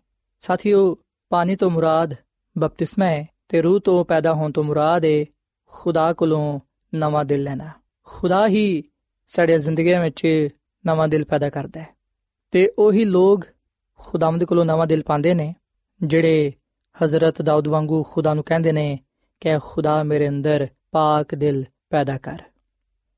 [0.41, 0.99] ਸਾਥੀਓ,
[1.29, 2.15] ਪਾਣੀ ਤੋਂ ਮੁਰਾਦ
[2.59, 5.25] ਬਪਤਿਸਮਾ ਹੈ ਤੇ ਰੂਹ ਤੋਂ ਪੈਦਾ ਹੋਣ ਤੋਂ ਮੁਰਾਦ ਹੈ
[5.67, 6.61] ਖੁਦਾ ਕੋਲੋਂ
[6.95, 7.71] ਨਵਾਂ ਦਿਲ ਲੈਣਾ।
[8.05, 8.85] ਖੁਦਾ ਹੀ
[9.27, 10.49] ਸਾਡੇ ਜ਼ਿੰਦਗੀਆਂ ਵਿੱਚ
[10.87, 11.89] ਨਵਾਂ ਦਿਲ ਪੈਦਾ ਕਰਦਾ ਹੈ।
[12.51, 13.45] ਤੇ ਉਹੀ ਲੋਕ
[13.99, 15.55] ਖੁਦਾਵੰਦ ਕੋਲੋਂ ਨਵਾਂ ਦਿਲ ਪਾਉਂਦੇ ਨੇ,
[16.05, 16.53] ਜਿਹੜੇ
[17.05, 18.99] ਹਜ਼ਰਤ ਦਾਊਦ ਵਾਂਗੂ ਖੁਦਾ ਨੂੰ ਕਹਿੰਦੇ ਨੇ
[19.41, 22.39] ਕਿ ਖੁਦਾ ਮੇਰੇ ਅੰਦਰ ਪਾਕ ਦਿਲ ਪੈਦਾ ਕਰ।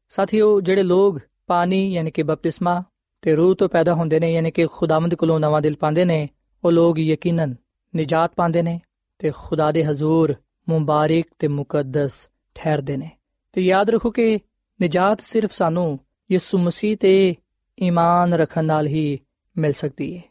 [0.08, 2.82] ਸਾਥੀਓ, ਜਿਹੜੇ ਲੋਕ ਪਾਣੀ ਯਾਨੀ ਕਿ ਬਪਤਿਸਮਾ
[3.22, 6.28] ਤੇ ਰੂਹ ਤੋਂ ਪੈਦਾ ਹੁੰਦੇ ਨੇ ਯਾਨੀ ਕਿ ਖੁਦਾਵੰਦ ਕੋਲੋਂ ਨਵਾਂ ਦਿਲ ਪਾਉਂਦੇ ਨੇ,
[6.64, 7.54] ਉਹ ਲੋਕ ਯਕੀਨਨ
[7.96, 8.80] ਨਜਾਤ ਪਾਉਂਦੇ ਨੇ
[9.18, 10.34] ਤੇ ਖੁਦਾ ਦੇ ਹਜ਼ੂਰ
[10.68, 13.10] ਮੁਬਾਰਕ ਤੇ ਮੁਕੱਦਸ ਠਹਿਰਦੇ ਨੇ।
[13.52, 14.38] ਤੇ ਯਾਦ ਰੱਖੋ ਕਿ
[14.82, 15.98] ਨਜਾਤ ਸਿਰਫ ਸਾਨੂੰ
[16.32, 17.34] ਯਿਸੂ ਮਸੀਹ ਤੇ
[17.82, 19.18] ਈਮਾਨ ਰੱਖਣ ਨਾਲ ਹੀ
[19.58, 20.22] ਮਿਲ ਸਕਦੀ ਹੈ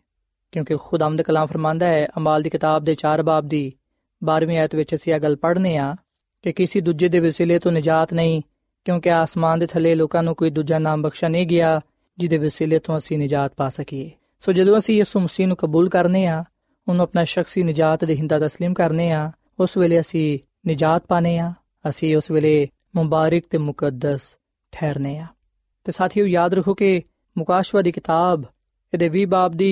[0.52, 3.74] ਕਿਉਂਕਿ ਖੁਦਾਵੰਦ ਕਲਾਮ ਫਰਮਾਂਦਾ ਹੈ ਅਮਾਲ ਦੀ ਕਿਤਾਬ ਦੇ 4 ਬਾਬ ਦੀ
[4.22, 5.96] 12ਵੀਂ ਆਇਤ ਵਿੱਚ ਅਸੀਂ ਇਹ ਗੱਲ ਪੜ੍ਹਨੇ ਆ
[6.42, 8.42] ਕਿ ਕਿਸੇ ਦੂਜੇ ਦੇ ਵਸੀਲੇ ਤੋਂ ਨਜਾਤ ਨਹੀਂ
[8.87, 11.81] ਕਿਉਂਕਿ ਆਸਮਾਨ ਦੇ ਥੱਲੇ ਲੋਕਾਂ ਨੂੰ ਕੋਈ ਦੂਜਾ ਨਾਮ ਬਖਸ਼ਾ ਨਹੀਂ ਗਿਆ
[12.19, 14.11] ਜਿਹਦੇ ਵਸੀਲੇ ਤੋਂ ਅਸੀਂ ਨਜਾਤ ਪਾ ਸਕੀਏ
[14.43, 16.45] ਸੋ ਜਦੋਂ ਅਸੀਂ ਯਿਸੂ ਮਸੀਹ ਨੂੰ ਕਬੂਲ ਕਰਨੇ ਆ
[16.87, 20.39] ਉਹਨੂੰ ਆਪਣਾ ਸ਼ਖਸੀ ਨਜਾਤ ਦੇ ਹਿੰਦਾ تسلیم ਕਰਨੇ ਆ ਉਸ ਵੇਲੇ ਅਸੀਂ
[20.69, 21.53] ਨਜਾਤ ਪਾਣੇ ਆ
[21.89, 24.35] ਅਸੀਂ ਉਸ ਵੇਲੇ ਮੁਬਾਰਕ ਤੇ ਮੁਕੱਦਸ
[24.73, 25.27] ਠਹਿਰਨੇ ਆ
[25.87, 27.01] ਤੇ ਸਾਥੀਓ ਯਾਦ ਰੱਖੋ ਕਿ
[27.37, 28.45] ਮੁਕਾਸ਼ਵਾ ਦੀ ਕਿਤਾਬ
[28.93, 29.71] ਇਹਦੇ 20 ਬਾਬ ਦੀ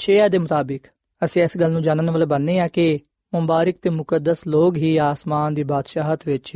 [0.00, 0.86] 6 ਦੇ ਮੁਤਾਬਿਕ
[1.22, 2.88] ਅਸੀਂ ਇਸ ਗੱਲ ਨੂੰ ਜਾਣਨ ਵਾਲੇ ਬਣਨੇ ਆ ਕਿ
[3.32, 6.52] ਮੁਬਾਰਕ ਤੇ ਮੁਕੱਦਸ ਲੋਕ ਹੀ ਆਸਮਾਨ ਦੀ ਬਾਦਸ਼ਾਹਤ ਵਿੱਚ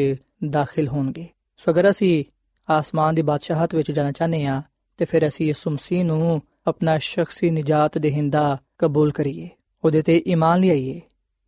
[0.51, 1.27] ਦਾਖਲ ਹੋਣਗੇ
[1.58, 2.26] ਸੋ ਅਗਰ ਅਸੀਂ
[2.70, 4.62] ਆਸਮਾਨ ਦੀ ਬਾਦਸ਼ਾਹਤ ਵਿੱਚ ਜਾਣਾ ਚਾਹਨੇ ਆ
[4.98, 9.50] ਤੇ ਫਿਰ ਅਸੀਂ ਯਿਸੂ ਮਸੀਹ ਨੂੰ ਆਪਣਾ ਸ਼ਖਸੀ ਨਜਾਤ ਦੇਹਿੰਦਾ ਕਬੂਲ ਕਰੀਏ,
[9.86, 11.02] ਉਹਦੇ ਤੇ ਈਮਾਨ ਲਿਆਈਏ,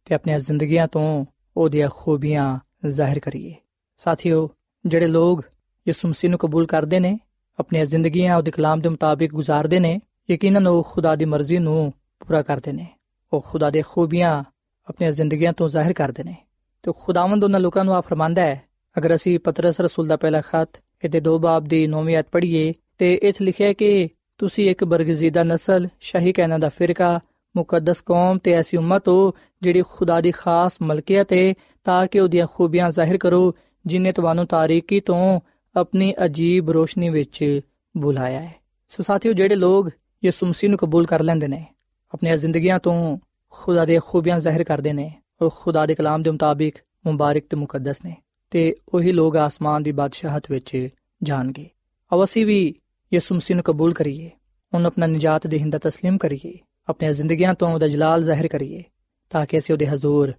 [0.06, 1.26] ਤੇ ਆਪਣੀਆਂ ਜ਼ਿੰਦਗੀਆਂ ਤੋਂ
[1.58, 3.56] ਉਹਦੀਆਂ ਖੂਬੀਆਂ ਜ਼ਾਹਿਰ ਕਰੀਏ।
[3.98, 4.50] ਸਾਥੀਓ,
[4.86, 5.42] ਜਿਹੜੇ ਲੋਕ
[5.88, 7.20] ਯਿਸੂ ਮਸੀਹ ਨੂੰ ਕਬੂਲ ਕਰਦੇ ਨੇ,
[7.60, 10.00] ਆਪਣੀਆਂ ਜ਼ਿੰਦਗੀਆਂ ਉਹਦੇ ਕਲਾਮ ਦੇ ਮੁਤਾਬਿਕ ਗੁਜ਼ਾਰਦੇ ਨੇ,
[10.32, 12.88] ਯਕੀਨਨ ਉਹ ਖੁਦਾ ਦੀ ਮਰਜ਼ੀ ਨੂੰ ਪੂਰਾ ਕਰਦੇ ਨੇ।
[13.34, 14.44] ਉਹ ਖੁਦਾ ਦੇ ਖੂਬੀਆਂ
[14.88, 16.36] ਆਪਣੀਆਂ ਜ਼ਿੰਦਗੀਆਂ ਤੋਂ ਜ਼ਾਹਿਰ ਕਰਦੇ ਨੇ।
[16.84, 18.69] ਤੇ ਖੁਦਾਵੰਦ ਉਹਨਾਂ ਲੋਕਾਂ ਨੂੰ ਆ ਫਰਮਾਂਦਾ ਹੈ
[19.00, 23.14] ਅਗਰ ਅਸੀਂ ਪਤਰਸ ਰਸੂਲ ਦਾ ਪਹਿਲਾ ਖਤ ਇਹਦੇ ਦੋ ਬਾਬ ਦੀ 9ਵੀਂ ਆਇਤ ਪੜ੍ਹੀਏ, ਤੇ
[23.14, 27.20] ਇਥੇ ਲਿਖਿਆ ਹੈ ਕਿ ਤੁਸੀਂ ਇੱਕ ਬਰਗਜ਼ੀਦਾ ਨਸਲ, ਸ਼ਾਹੀ ਕਹਿਣਾ ਦਾ ਫਿਰਕਾ,
[27.56, 31.54] ਮੁਕੱਦਸ ਕੌਮ ਤੇ ਐਸੀ ਉਮਤ ਹੋ ਜਿਹੜੀ ਖੁਦਾ ਦੀ ਖਾਸ ਮਲਕੀਅਤ ਹੈ
[31.86, 35.40] ਤਾਂ ਕਿ ਉਹਦੀਆਂ ਖੂਬੀਆਂ ਜ਼ਾਹਿਰ ਕਰੋ, ਜਿਨੇ ਤੁਹਾਨੂੰ ਤਾਰੀਕੀ ਤੋਂ
[35.76, 37.62] ਆਪਣੀ ਅਜੀਬ ਰੋਸ਼ਨੀ ਵਿੱਚ
[37.98, 38.54] ਬੁਲਾਇਆ ਹੈ।
[38.88, 39.90] ਸੋ ਸਾਥੀਓ, ਜਿਹੜੇ ਲੋਕ
[40.24, 41.66] ਯਿਸੂ ਮਸੀਹ ਨੂੰ ਕਬੂਲ ਕਰ ਲੈਂਦੇ ਨੇ,
[42.14, 43.18] ਆਪਣੀਆਂ ਜ਼ਿੰਦਗੀਆਂ ਤੋਂ
[43.54, 48.06] ਖੁਦਾ ਦੇ ਖੂਬੀਆਂ ਜ਼ਾਹਿਰ ਕਰਦੇ ਨੇ, ਉਹ ਖੁਦਾ ਦੇ ਕਲਾਮ ਦੇ ਮੁਤਾਬਿਕ ਮੁਬਾਰਕ ਤੇ ਮੁਕੱਦਸ
[48.06, 48.16] ਨੇ।
[48.51, 50.89] ਤੇ ਉਹੀ ਲੋਕ ਆਸਮਾਨ ਦੀ ਬਾਦਸ਼ਾਹਤ ਵਿੱਚ
[51.23, 51.71] ਜਾਣਗੇ
[52.15, 52.75] ਅਵਸੀ ਵੀ
[53.13, 54.31] ਯਿਸੂ ਮਸੀਹ ਨੂੰ ਕਬੂਲ ਕਰੀਏ
[54.75, 58.83] ਉਹਨੂੰ ਆਪਣਾ ਨਜਾਤ ਦੇਹਿੰਦਾ تسلیم ਕਰੀਏ ਆਪਣੀਆਂ ਜ਼ਿੰਦਗੀਆਂ ਤੋਂ ਉਹਦਾ ਜਲਾਲ ਜ਼ਾਹਿਰ ਕਰੀਏ
[59.31, 60.33] ਤਾਂ ਕਿ ਅਸੀਂ ਉਹਦੇ ਹਜ਼ੂਰ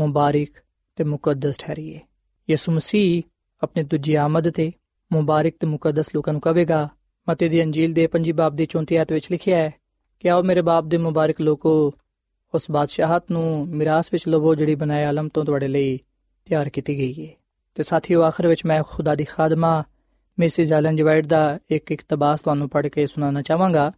[0.00, 0.48] ਮੁਬਾਰਕ
[0.96, 2.00] ਤੇ ਮੁਕੱਦਸ ਠਹਿਰੀਏ
[2.50, 3.22] ਯਿਸੂ ਮਸੀਹ
[3.62, 4.72] ਆਪਣੀ ਦੂਜੀ ਆਮਦ ਤੇ
[5.12, 6.88] ਮੁਬਾਰਕ ਤੇ ਮੁਕੱਦਸ ਲੋਕਾਂ ਨੂੰ ਕਹੇਗਾ
[7.28, 9.72] ਮਤੀ ਦੀ ਅੰਜੀਲ ਦੇ ਪੰਜੀ ਬਾਬ ਦੀ 34 ਆਇਤ ਵਿੱਚ ਲਿਖਿਆ ਹੈ
[10.20, 11.94] ਕਿ ਆਓ ਮੇਰੇ ਬਾਪ ਦੇ ਮੁਬਾਰਕ ਲੋਕੋ
[12.54, 15.98] ਉਸ ਬਾਦਸ਼ਾਹਤ ਨੂੰ ਮਿਰਾਸ ਵਿੱਚ ਲਵੋ ਜਿਹੜੀ ਬਣਾਇਆ ਆਲਮ ਤੋਂ ਤੁਹਾਡੇ ਲਈ
[16.46, 17.34] ਤਿਆਰ ਕੀਤੀ ਗਈ ਹੈ
[17.75, 19.83] ਤੇ ਸਾਥੀਓ, ਆਖਰ ਵਿੱਚ ਮੈਂ ਖੁਦਾ ਦੀ ਖਾਦਮਾ
[20.39, 23.91] ਮਿਸਿਸ ਐਲਨ ਜਵਾਈਟ ਦਾ ਇੱਕ ਇਕਤਬਾਸ ਤੁਹਾਨੂੰ ਪੜ੍ਹ ਕੇ ਸੁਣਾਉਣਾ ਚਾਹਾਂਗਾ।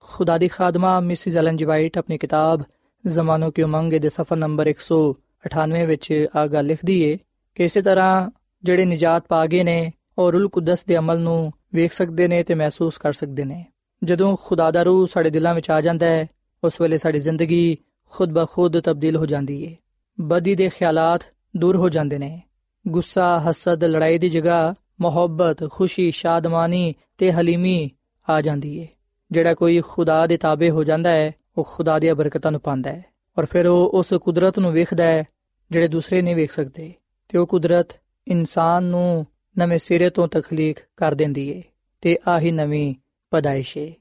[0.00, 2.62] ਖੁਦਾ ਦੀ ਖਾਦਮਾ ਮਿਸਿਸ ਐਲਨ ਜਵਾਈਟ ਆਪਣੀ ਕਿਤਾਬ
[3.06, 7.18] ਜ਼ਮਾਨੋ ਕੀ ਉਮੰਗ ਦੇ ਸਫਾ ਨੰਬਰ 198 ਵਿੱਚ ਆ ਗੱਲ ਲਿਖਦੀ ਏ
[7.54, 8.30] ਕਿ ਇਸੇ ਤਰ੍ਹਾਂ
[8.64, 12.54] ਜਿਹੜੇ ਨਜਾਤ ਪਾ ਗਏ ਨੇ ਔਰ ਰੂਲ ਕੁਦਸ ਦੇ ਅਮਲ ਨੂੰ ਵੇਖ ਸਕਦੇ ਨੇ ਤੇ
[12.54, 13.66] ਮਹਿਸੂਸ ਕਰ ਸਕਦੇ ਨੇ।
[14.04, 16.26] ਜਦੋਂ ਖੁਦਾ ਦਾ ਰੂਹ ਸਾਡੇ ਦਿਲਾਂ ਵਿੱਚ ਆ ਜਾਂਦਾ ਹੈ,
[16.64, 17.76] ਉਸ ਵੇਲੇ ਸਾਡੀ ਜ਼ਿੰਦਗੀ
[18.10, 19.76] ਖੁਦ ਬਖੁਦ ਤਬਦੀਲ ਹੋ ਜਾਂਦੀ ਏ।
[20.20, 21.20] ਬਦੀ ਦੇ ਖਿਆਲਾਤ
[21.56, 22.42] ਦੂਰ ਹੋ ਜਾਂਦੇ ਨੇ।
[22.88, 27.90] ਗੁੱਸਾ, ਹਸਦ, ਲੜਾਈ ਦੀ ਜਗ੍ਹਾ, ਮੁਹੱਬਤ, ਖੁਸ਼ੀ, ਸ਼ਾਦਮਾਨੀ ਤੇ ਹਲੀਮੀ
[28.28, 28.88] ਆ ਜਾਂਦੀ ਏ।
[29.32, 33.04] ਜਿਹੜਾ ਕੋਈ ਖੁਦਾ ਦੇ ਤਾਬੇ ਹੋ ਜਾਂਦਾ ਹੈ, ਉਹ ਖੁਦਾ ਦੀਆਂ ਬਰਕਤਾਂ ਨੂੰ ਪਾਉਂਦਾ ਹੈ।
[33.38, 35.24] ਔਰ ਫਿਰ ਉਹ ਉਸ ਕੁਦਰਤ ਨੂੰ ਵੇਖਦਾ ਹੈ,
[35.70, 36.92] ਜਿਹੜੇ ਦੂਸਰੇ ਨਹੀਂ ਵੇਖ ਸਕਦੇ।
[37.28, 37.88] ਤੇ ਉਹ ਕੁਦਰਤ
[38.28, 39.26] ਇਨਸਾਨ ਨੂੰ
[39.58, 41.62] ਨਵੇਂ ਸਿਰੇ ਤੋਂ ਤਖਲੀਕ ਕਰ ਦਿੰਦੀ ਏ,
[42.00, 42.94] ਤੇ ਆਹੀ ਨਵੀਂ
[43.30, 43.94] ਪਦਾਇਸ਼ ਏ।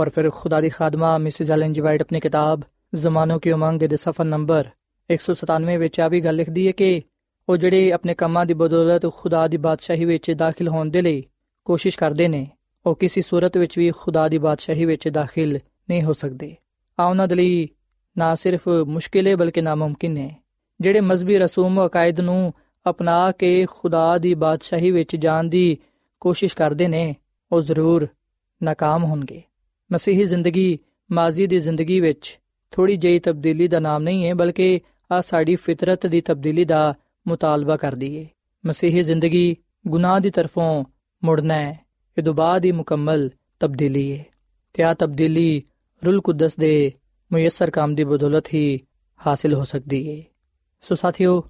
[0.00, 2.60] ਔਰ ਫਿਰ ਖੁਦਾ ਦੀ ਖਾਦਮਾ, ਮਿਸਿਸ ਐਲਨ ਜੀ ਵਾਈਟ, ਆਪਣੀ ਕਿਤਾਬ
[2.94, 4.68] ਜ਼ਮਾਨੋ ਕੀ ਉਮੰਗ ਦੇ ਸਫਾ ਨੰਬਰ
[5.10, 7.02] 197 ਵਿੱਚ ਆ ਵੀ ਗੱਲ ਲਿਖਦੀ ਹੈ ਕਿ
[7.48, 11.24] ਉਹ ਜਿਹੜੇ ਆਪਣੇ ਕੰਮਾਂ ਦੀ ਬਦੌਲਤ ਖੁਦਾ ਦੀ ਬਾਦਸ਼ਾਹੀ ਵਿੱਚ ਦਾਖਲ ਹੋਣ ਦੇ ਲਈ
[11.64, 12.50] ਕੋਸ਼ਿਸ਼ ਕਰਦੇ ਨੇ,
[12.86, 15.58] ਉਹ ਕਿਸੇ ਸੂਰਤ ਵਿੱਚ ਵੀ ਖੁਦਾ ਦੀ ਬਾਦਸ਼ਾਹੀ ਵਿੱਚ ਦਾਖਲ
[15.90, 16.56] ਨਹੀਂ ਹੋ ਸਕਦੇ।
[17.00, 17.68] ਆ ਉਹਨਾਂ ਦੇ ਲਈ
[18.18, 20.42] ਨਾ ਸਿਰਫ ਮੁਸ਼ਕਿਲ ਹੈ ਬਲਕਿ ਨਾਮੁਮਕਿਨ ਹੈ
[20.80, 22.54] ਜਿਹੜੇ ਮذਹਬੀ ਰਸੂਮ ਅਕਾਇਦ ਨੂੰ
[22.90, 25.78] ਅਪਣਾ ਕੇ ਖੁਦਾ ਦੀ ਬਾਦਸ਼ਾਹੀ ਵਿੱਚ ਜਾਣ ਦੀ
[26.20, 27.16] ਕੋਸ਼ਿਸ਼ ਕਰਦੇ ਨੇ,
[27.52, 28.02] ਉਹ ਜ਼ਰੂਰ
[28.68, 29.42] ناکਾਮ ਹੋਣਗੇ।
[29.92, 30.78] ਮਸੀਹੀ ਜ਼ਿੰਦਗੀ
[31.12, 32.38] ਮਾਜ਼ੀ ਦੀ ਜ਼ਿੰਦਗੀ ਵਿੱਚ
[32.70, 34.80] ਥੋੜੀ ਜਿਹੀ ਤਬਦੀਲੀ ਦਾ ਨਾਮ ਨਹੀਂ ਹੈ ਬਲਕਿ
[35.12, 36.94] ਆ ਸਾਡੀ ਫਿਤਰਤ ਦੀ ਤਬਦੀਲੀ ਦਾ
[37.28, 38.28] ਮੁਤਾਲਬਾ ਕਰਦੀ ਹੈ
[38.66, 39.56] ਮਸੀਹੀ ਜ਼ਿੰਦਗੀ
[39.88, 40.84] ਗੁਨਾਹ ਦੀ ਤਰਫੋਂ
[41.24, 41.86] ਮੁੜਨਾ ਹੈ।
[42.18, 44.24] ਇਹ ਤੋਂ ਬਾਅਦ ਹੀ ਮੁਕੰਮਲ ਤਬਦੀਲੀ ਹੈ।
[44.72, 45.62] ਤੇ ਆ ਤਬਦੀਲੀ
[46.06, 46.92] ਰੂਲ ਕੁਦਸ ਦੇ
[47.32, 48.80] ਮੁਯਸਰ ਕੰਮ ਦੀ ਬਦੌਲਤ ਹੀ
[49.26, 50.24] ਹਾਸਿਲ ਹੋ ਸਕਦੀ ਹੈ।
[50.80, 51.44] ਸੋ ਸਾਥੀਓ,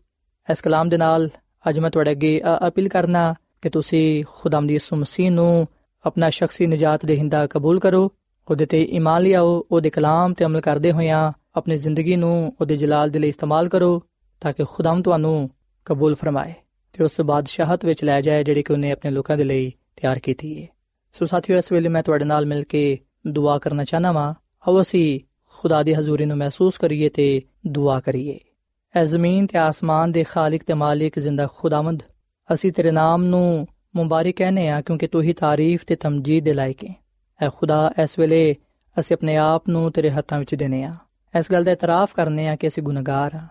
[0.52, 1.30] ਇਸ ਕਲਾਮ ਦੇ ਨਾਲ
[1.68, 5.68] ਅੱਜ ਮੈਂ ਤੁਹਾਡੇ ਅੱਗੇ ਅਪੀਲ ਕਰਨਾ ਕਿ ਤੁਸੀਂ ਖੁਦਾਮ ਦੀ ਯਿਸੂ ਮਸੀਹ ਨੂੰ
[6.06, 8.12] ਆਪਣਾ ਸ਼ਖਸੀ ਨਜਾਤ ਦੇਹਿੰਦਾ ਕਬੂਲ ਕਰੋ,
[8.50, 13.10] ਉਹਦੇ ਤੇ ਈਮਾਨ ਲਿਆਓ, ਉਹਦੇ ਕਲਾਮ ਤੇ ਅਮਲ ਕਰਦੇ ਹੋਇਆਂ ਆਪਣੀ ਜ਼ਿੰਦਗੀ ਨੂੰ ਉਹਦੇ ਜਲਾਲ
[13.10, 14.02] ਦੇ ਲਈ ਇਸਤੇਮਾਲ ਕਰੋ,
[14.40, 15.50] ਤਾਂ ਕਿ ਖੁਦਾਮ ਤੁਹਾਨੂੰ
[15.86, 16.54] ਕਬੂਲ ਫਰਮਾਏ
[16.92, 20.62] ਤੇ ਉਸ ਬਾਦਸ਼ਾਹਤ ਵਿੱਚ ਲੈ ਜਾਏ ਜਿਹੜੀ ਕਿ ਉਹਨੇ ਆਪਣੇ ਲੋਕਾਂ ਦੇ ਲਈ ਤਿਆਰ ਕੀਤੀ
[20.62, 20.66] ਹੈ
[21.14, 24.32] ਸੋ ਸਾਥੀਓ, ਇਸ ਵੇਲੇ ਮੈਂ ਤੁਹਾਡੇ ਨਾਲ ਮਿਲ ਕੇ ਦੁਆ ਕਰਨਾ ਚਾਹਨਾ ਵਾਂ।
[24.68, 25.20] ਆਓ ਅਸੀਂ
[25.54, 28.38] ਖੁਦਾ ਦੀ ਹਜ਼ੂਰੀ ਨੂੰ ਮਹਿਸੂਸ ਕਰੀਏ ਤੇ ਦੁਆ ਕਰੀਏ।
[28.94, 32.02] ਐ ਜ਼ਮੀਨ ਤੇ ਆਸਮਾਨ ਦੇ ਖਾਲਕ ਤੇ ਮਾਲਿਕ ਜ਼ਿੰਦਾ ਖੁਦਾਵੰਦ,
[32.52, 36.84] ਅਸੀਂ ਤੇਰੇ ਨਾਮ ਨੂੰ ਮੁਬਾਰਕ ਕਹਨੇ ਆ ਕਿਉਂਕਿ ਤੂੰ ਹੀ ਤਾਰੀਫ ਤੇ ਤਮਜੀਦ ਦੇ ਲਾਇਕ
[36.84, 36.94] ਹੈ
[37.40, 38.54] ਐ ਖੁਦਾ, ਇਸ ਵੇਲੇ
[38.96, 40.94] ਅਸੀਂ ਆਪਣੇ ਆਪ ਨੂੰ ਤੇਰੇ ਹੱਥਾਂ ਵਿੱਚ ਦੇਨੇ ਆ।
[41.38, 43.46] ਇਸ ਗੱਲ ਦਾ ਇਤਰਾਫ ਕਰਨੇ ਆ ਕਿ ਅਸੀਂ ਗੁਨਾਹਗਾਰ ਆ।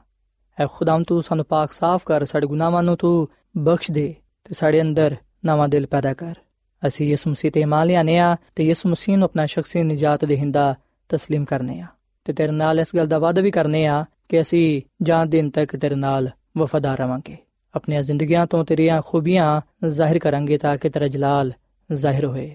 [0.59, 4.81] ਐ ਖੁਦਾਮ ਤੂੰ ਸਾਨੂੰ ਪਾਕ ਸਾਫ਼ ਕਰ ਸਾਡੇ ਗੁਨਾਹਾਂ ਨੂੰ ਤੂੰ ਬਖਸ਼ ਦੇ ਤੇ ਸਾਡੇ
[4.81, 6.35] ਅੰਦਰ ਨਵਾਂ ਦਿਲ ਪੈਦਾ ਕਰ
[6.83, 10.75] ਅਸੀਂ ਯਿਸੂ ਮਸੀਹ ਤੇ ਇਮਾਨ ਲਿਆਨੇ ਆ ਤੇ ਯਿਸੂ ਮਸੀਹ ਨੂੰ ਆਪਣਾ ਸ਼ਖਸੀ ਨਜਾਤ ਦੇਹਿੰਦਾ
[11.11, 11.87] تسلیم ਕਰਨੇ ਆ
[12.27, 15.77] ਤੇ ਤੇਰੇ ਨਾਲ ਇਸ ਗੱਲ ਦਾ ਵਾਅਦਾ ਵੀ ਕਰਨੇ ਆ ਕਿ ਅਸੀਂ ਜਾਨ ਦਿਨ ਤੱਕ
[15.77, 17.37] ਤੇਰੇ ਨਾਲ ਵਫਾਦਾਰ ਰਵਾਂਗੇ
[17.75, 21.53] ਆਪਣੀਆਂ ਜ਼ਿੰਦਗੀਆਂ ਤੋਂ ਤੇਰੀਆਂ ਖੂਬੀਆਂ ਜ਼ਾਹਿਰ ਕਰਾਂਗੇ ਤਾਂ ਕਿ ਤੇਰਾ ਜਲਾਲ
[21.91, 22.55] ਜ਼ਾਹਿਰ ਹੋਏ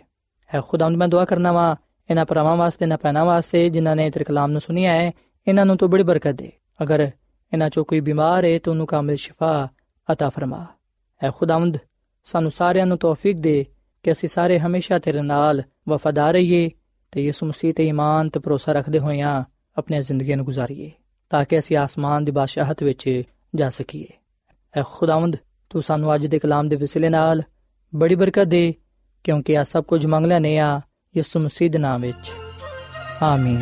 [0.49, 1.75] ਹੈ ਖੁਦਾਵੰਦ ਮੈਂ ਦੁਆ ਕਰਨਾ ਵਾ
[2.09, 5.11] ਇਹਨਾਂ ਪਰਮਾਂ ਵਾਸਤੇ ਨਾ ਪੈਣਾ ਵਾਸਤੇ ਜਿਨ੍ਹਾਂ ਨੇ ਤੇਰੇ ਕਲਾਮ ਨੂੰ ਸੁਨਿਆ ਹੈ
[5.47, 6.51] ਇਹਨਾਂ ਨੂੰ ਤੂੰ ਬੜੀ ਬਰਕਤ ਦੇ
[6.83, 7.09] ਅਗਰ
[7.53, 9.67] ਇਹਨਾਂ ਚੋਂ ਕੋਈ ਬਿਮਾਰ ਹੈ ਤੂੰ ਉਹਨੂੰ ਕਾਮਿਲ ਸ਼ਿਫਾ
[10.09, 10.65] عطا ਫਰਮਾ
[11.23, 11.77] ਹੈ ਖੁਦਾਵੰਦ
[12.27, 13.65] ਸਾਨੂੰ ਸਾਰਿਆਂ ਨੂੰ ਤੌਫੀਕ ਦੇ
[14.03, 16.69] ਕਿ ਅਸੀਂ ਸਾਰੇ ਹਮੇਸ਼ਾ ਤੇਰੇ ਨਾਲ ਵਫਾਦਾਰ ਰਹੀਏ
[17.11, 19.43] ਤੇ ਯਿਸੂ ਮਸੀਹ ਤੇ ਈਮਾਨ ਤੇ ਭਰੋਸਾ ਰੱਖਦੇ ਹੋਇਆਂ
[19.77, 20.91] ਆਪਣੀ ਜ਼ਿੰਦਗੀ ਨੂੰ ਗੁਜ਼ਾਰੀਏ
[21.29, 23.23] ਤਾਂ ਕਿ ਅਸੀਂ ਆਸਮਾਨ ਦੀ ਬਾਦਸ਼ਾਹਤ ਵਿੱਚ
[23.55, 24.07] ਜਾ ਸਕੀਏ
[24.73, 25.37] ਐ ਖੁਦਾਵੰਦ
[25.69, 27.41] ਤੂੰ ਸਾਨੂੰ ਅੱਜ ਦੇ ਕਲਾਮ ਦੇ ਵਸਿਲੇ ਨਾਲ
[27.93, 28.73] ਬੜੀ ਬਰਕਤ ਦੇ
[29.23, 30.81] ਕਿਉਂਕਿ ਆ ਸਭ ਕੁਝ ਮੰਗ ਲੈਨੇ ਆ
[31.15, 32.31] ਯਿਸੂ ਮਸੀਹ ਦੇ ਨਾਮ ਵਿੱਚ
[33.21, 33.61] ਆਮੀਨ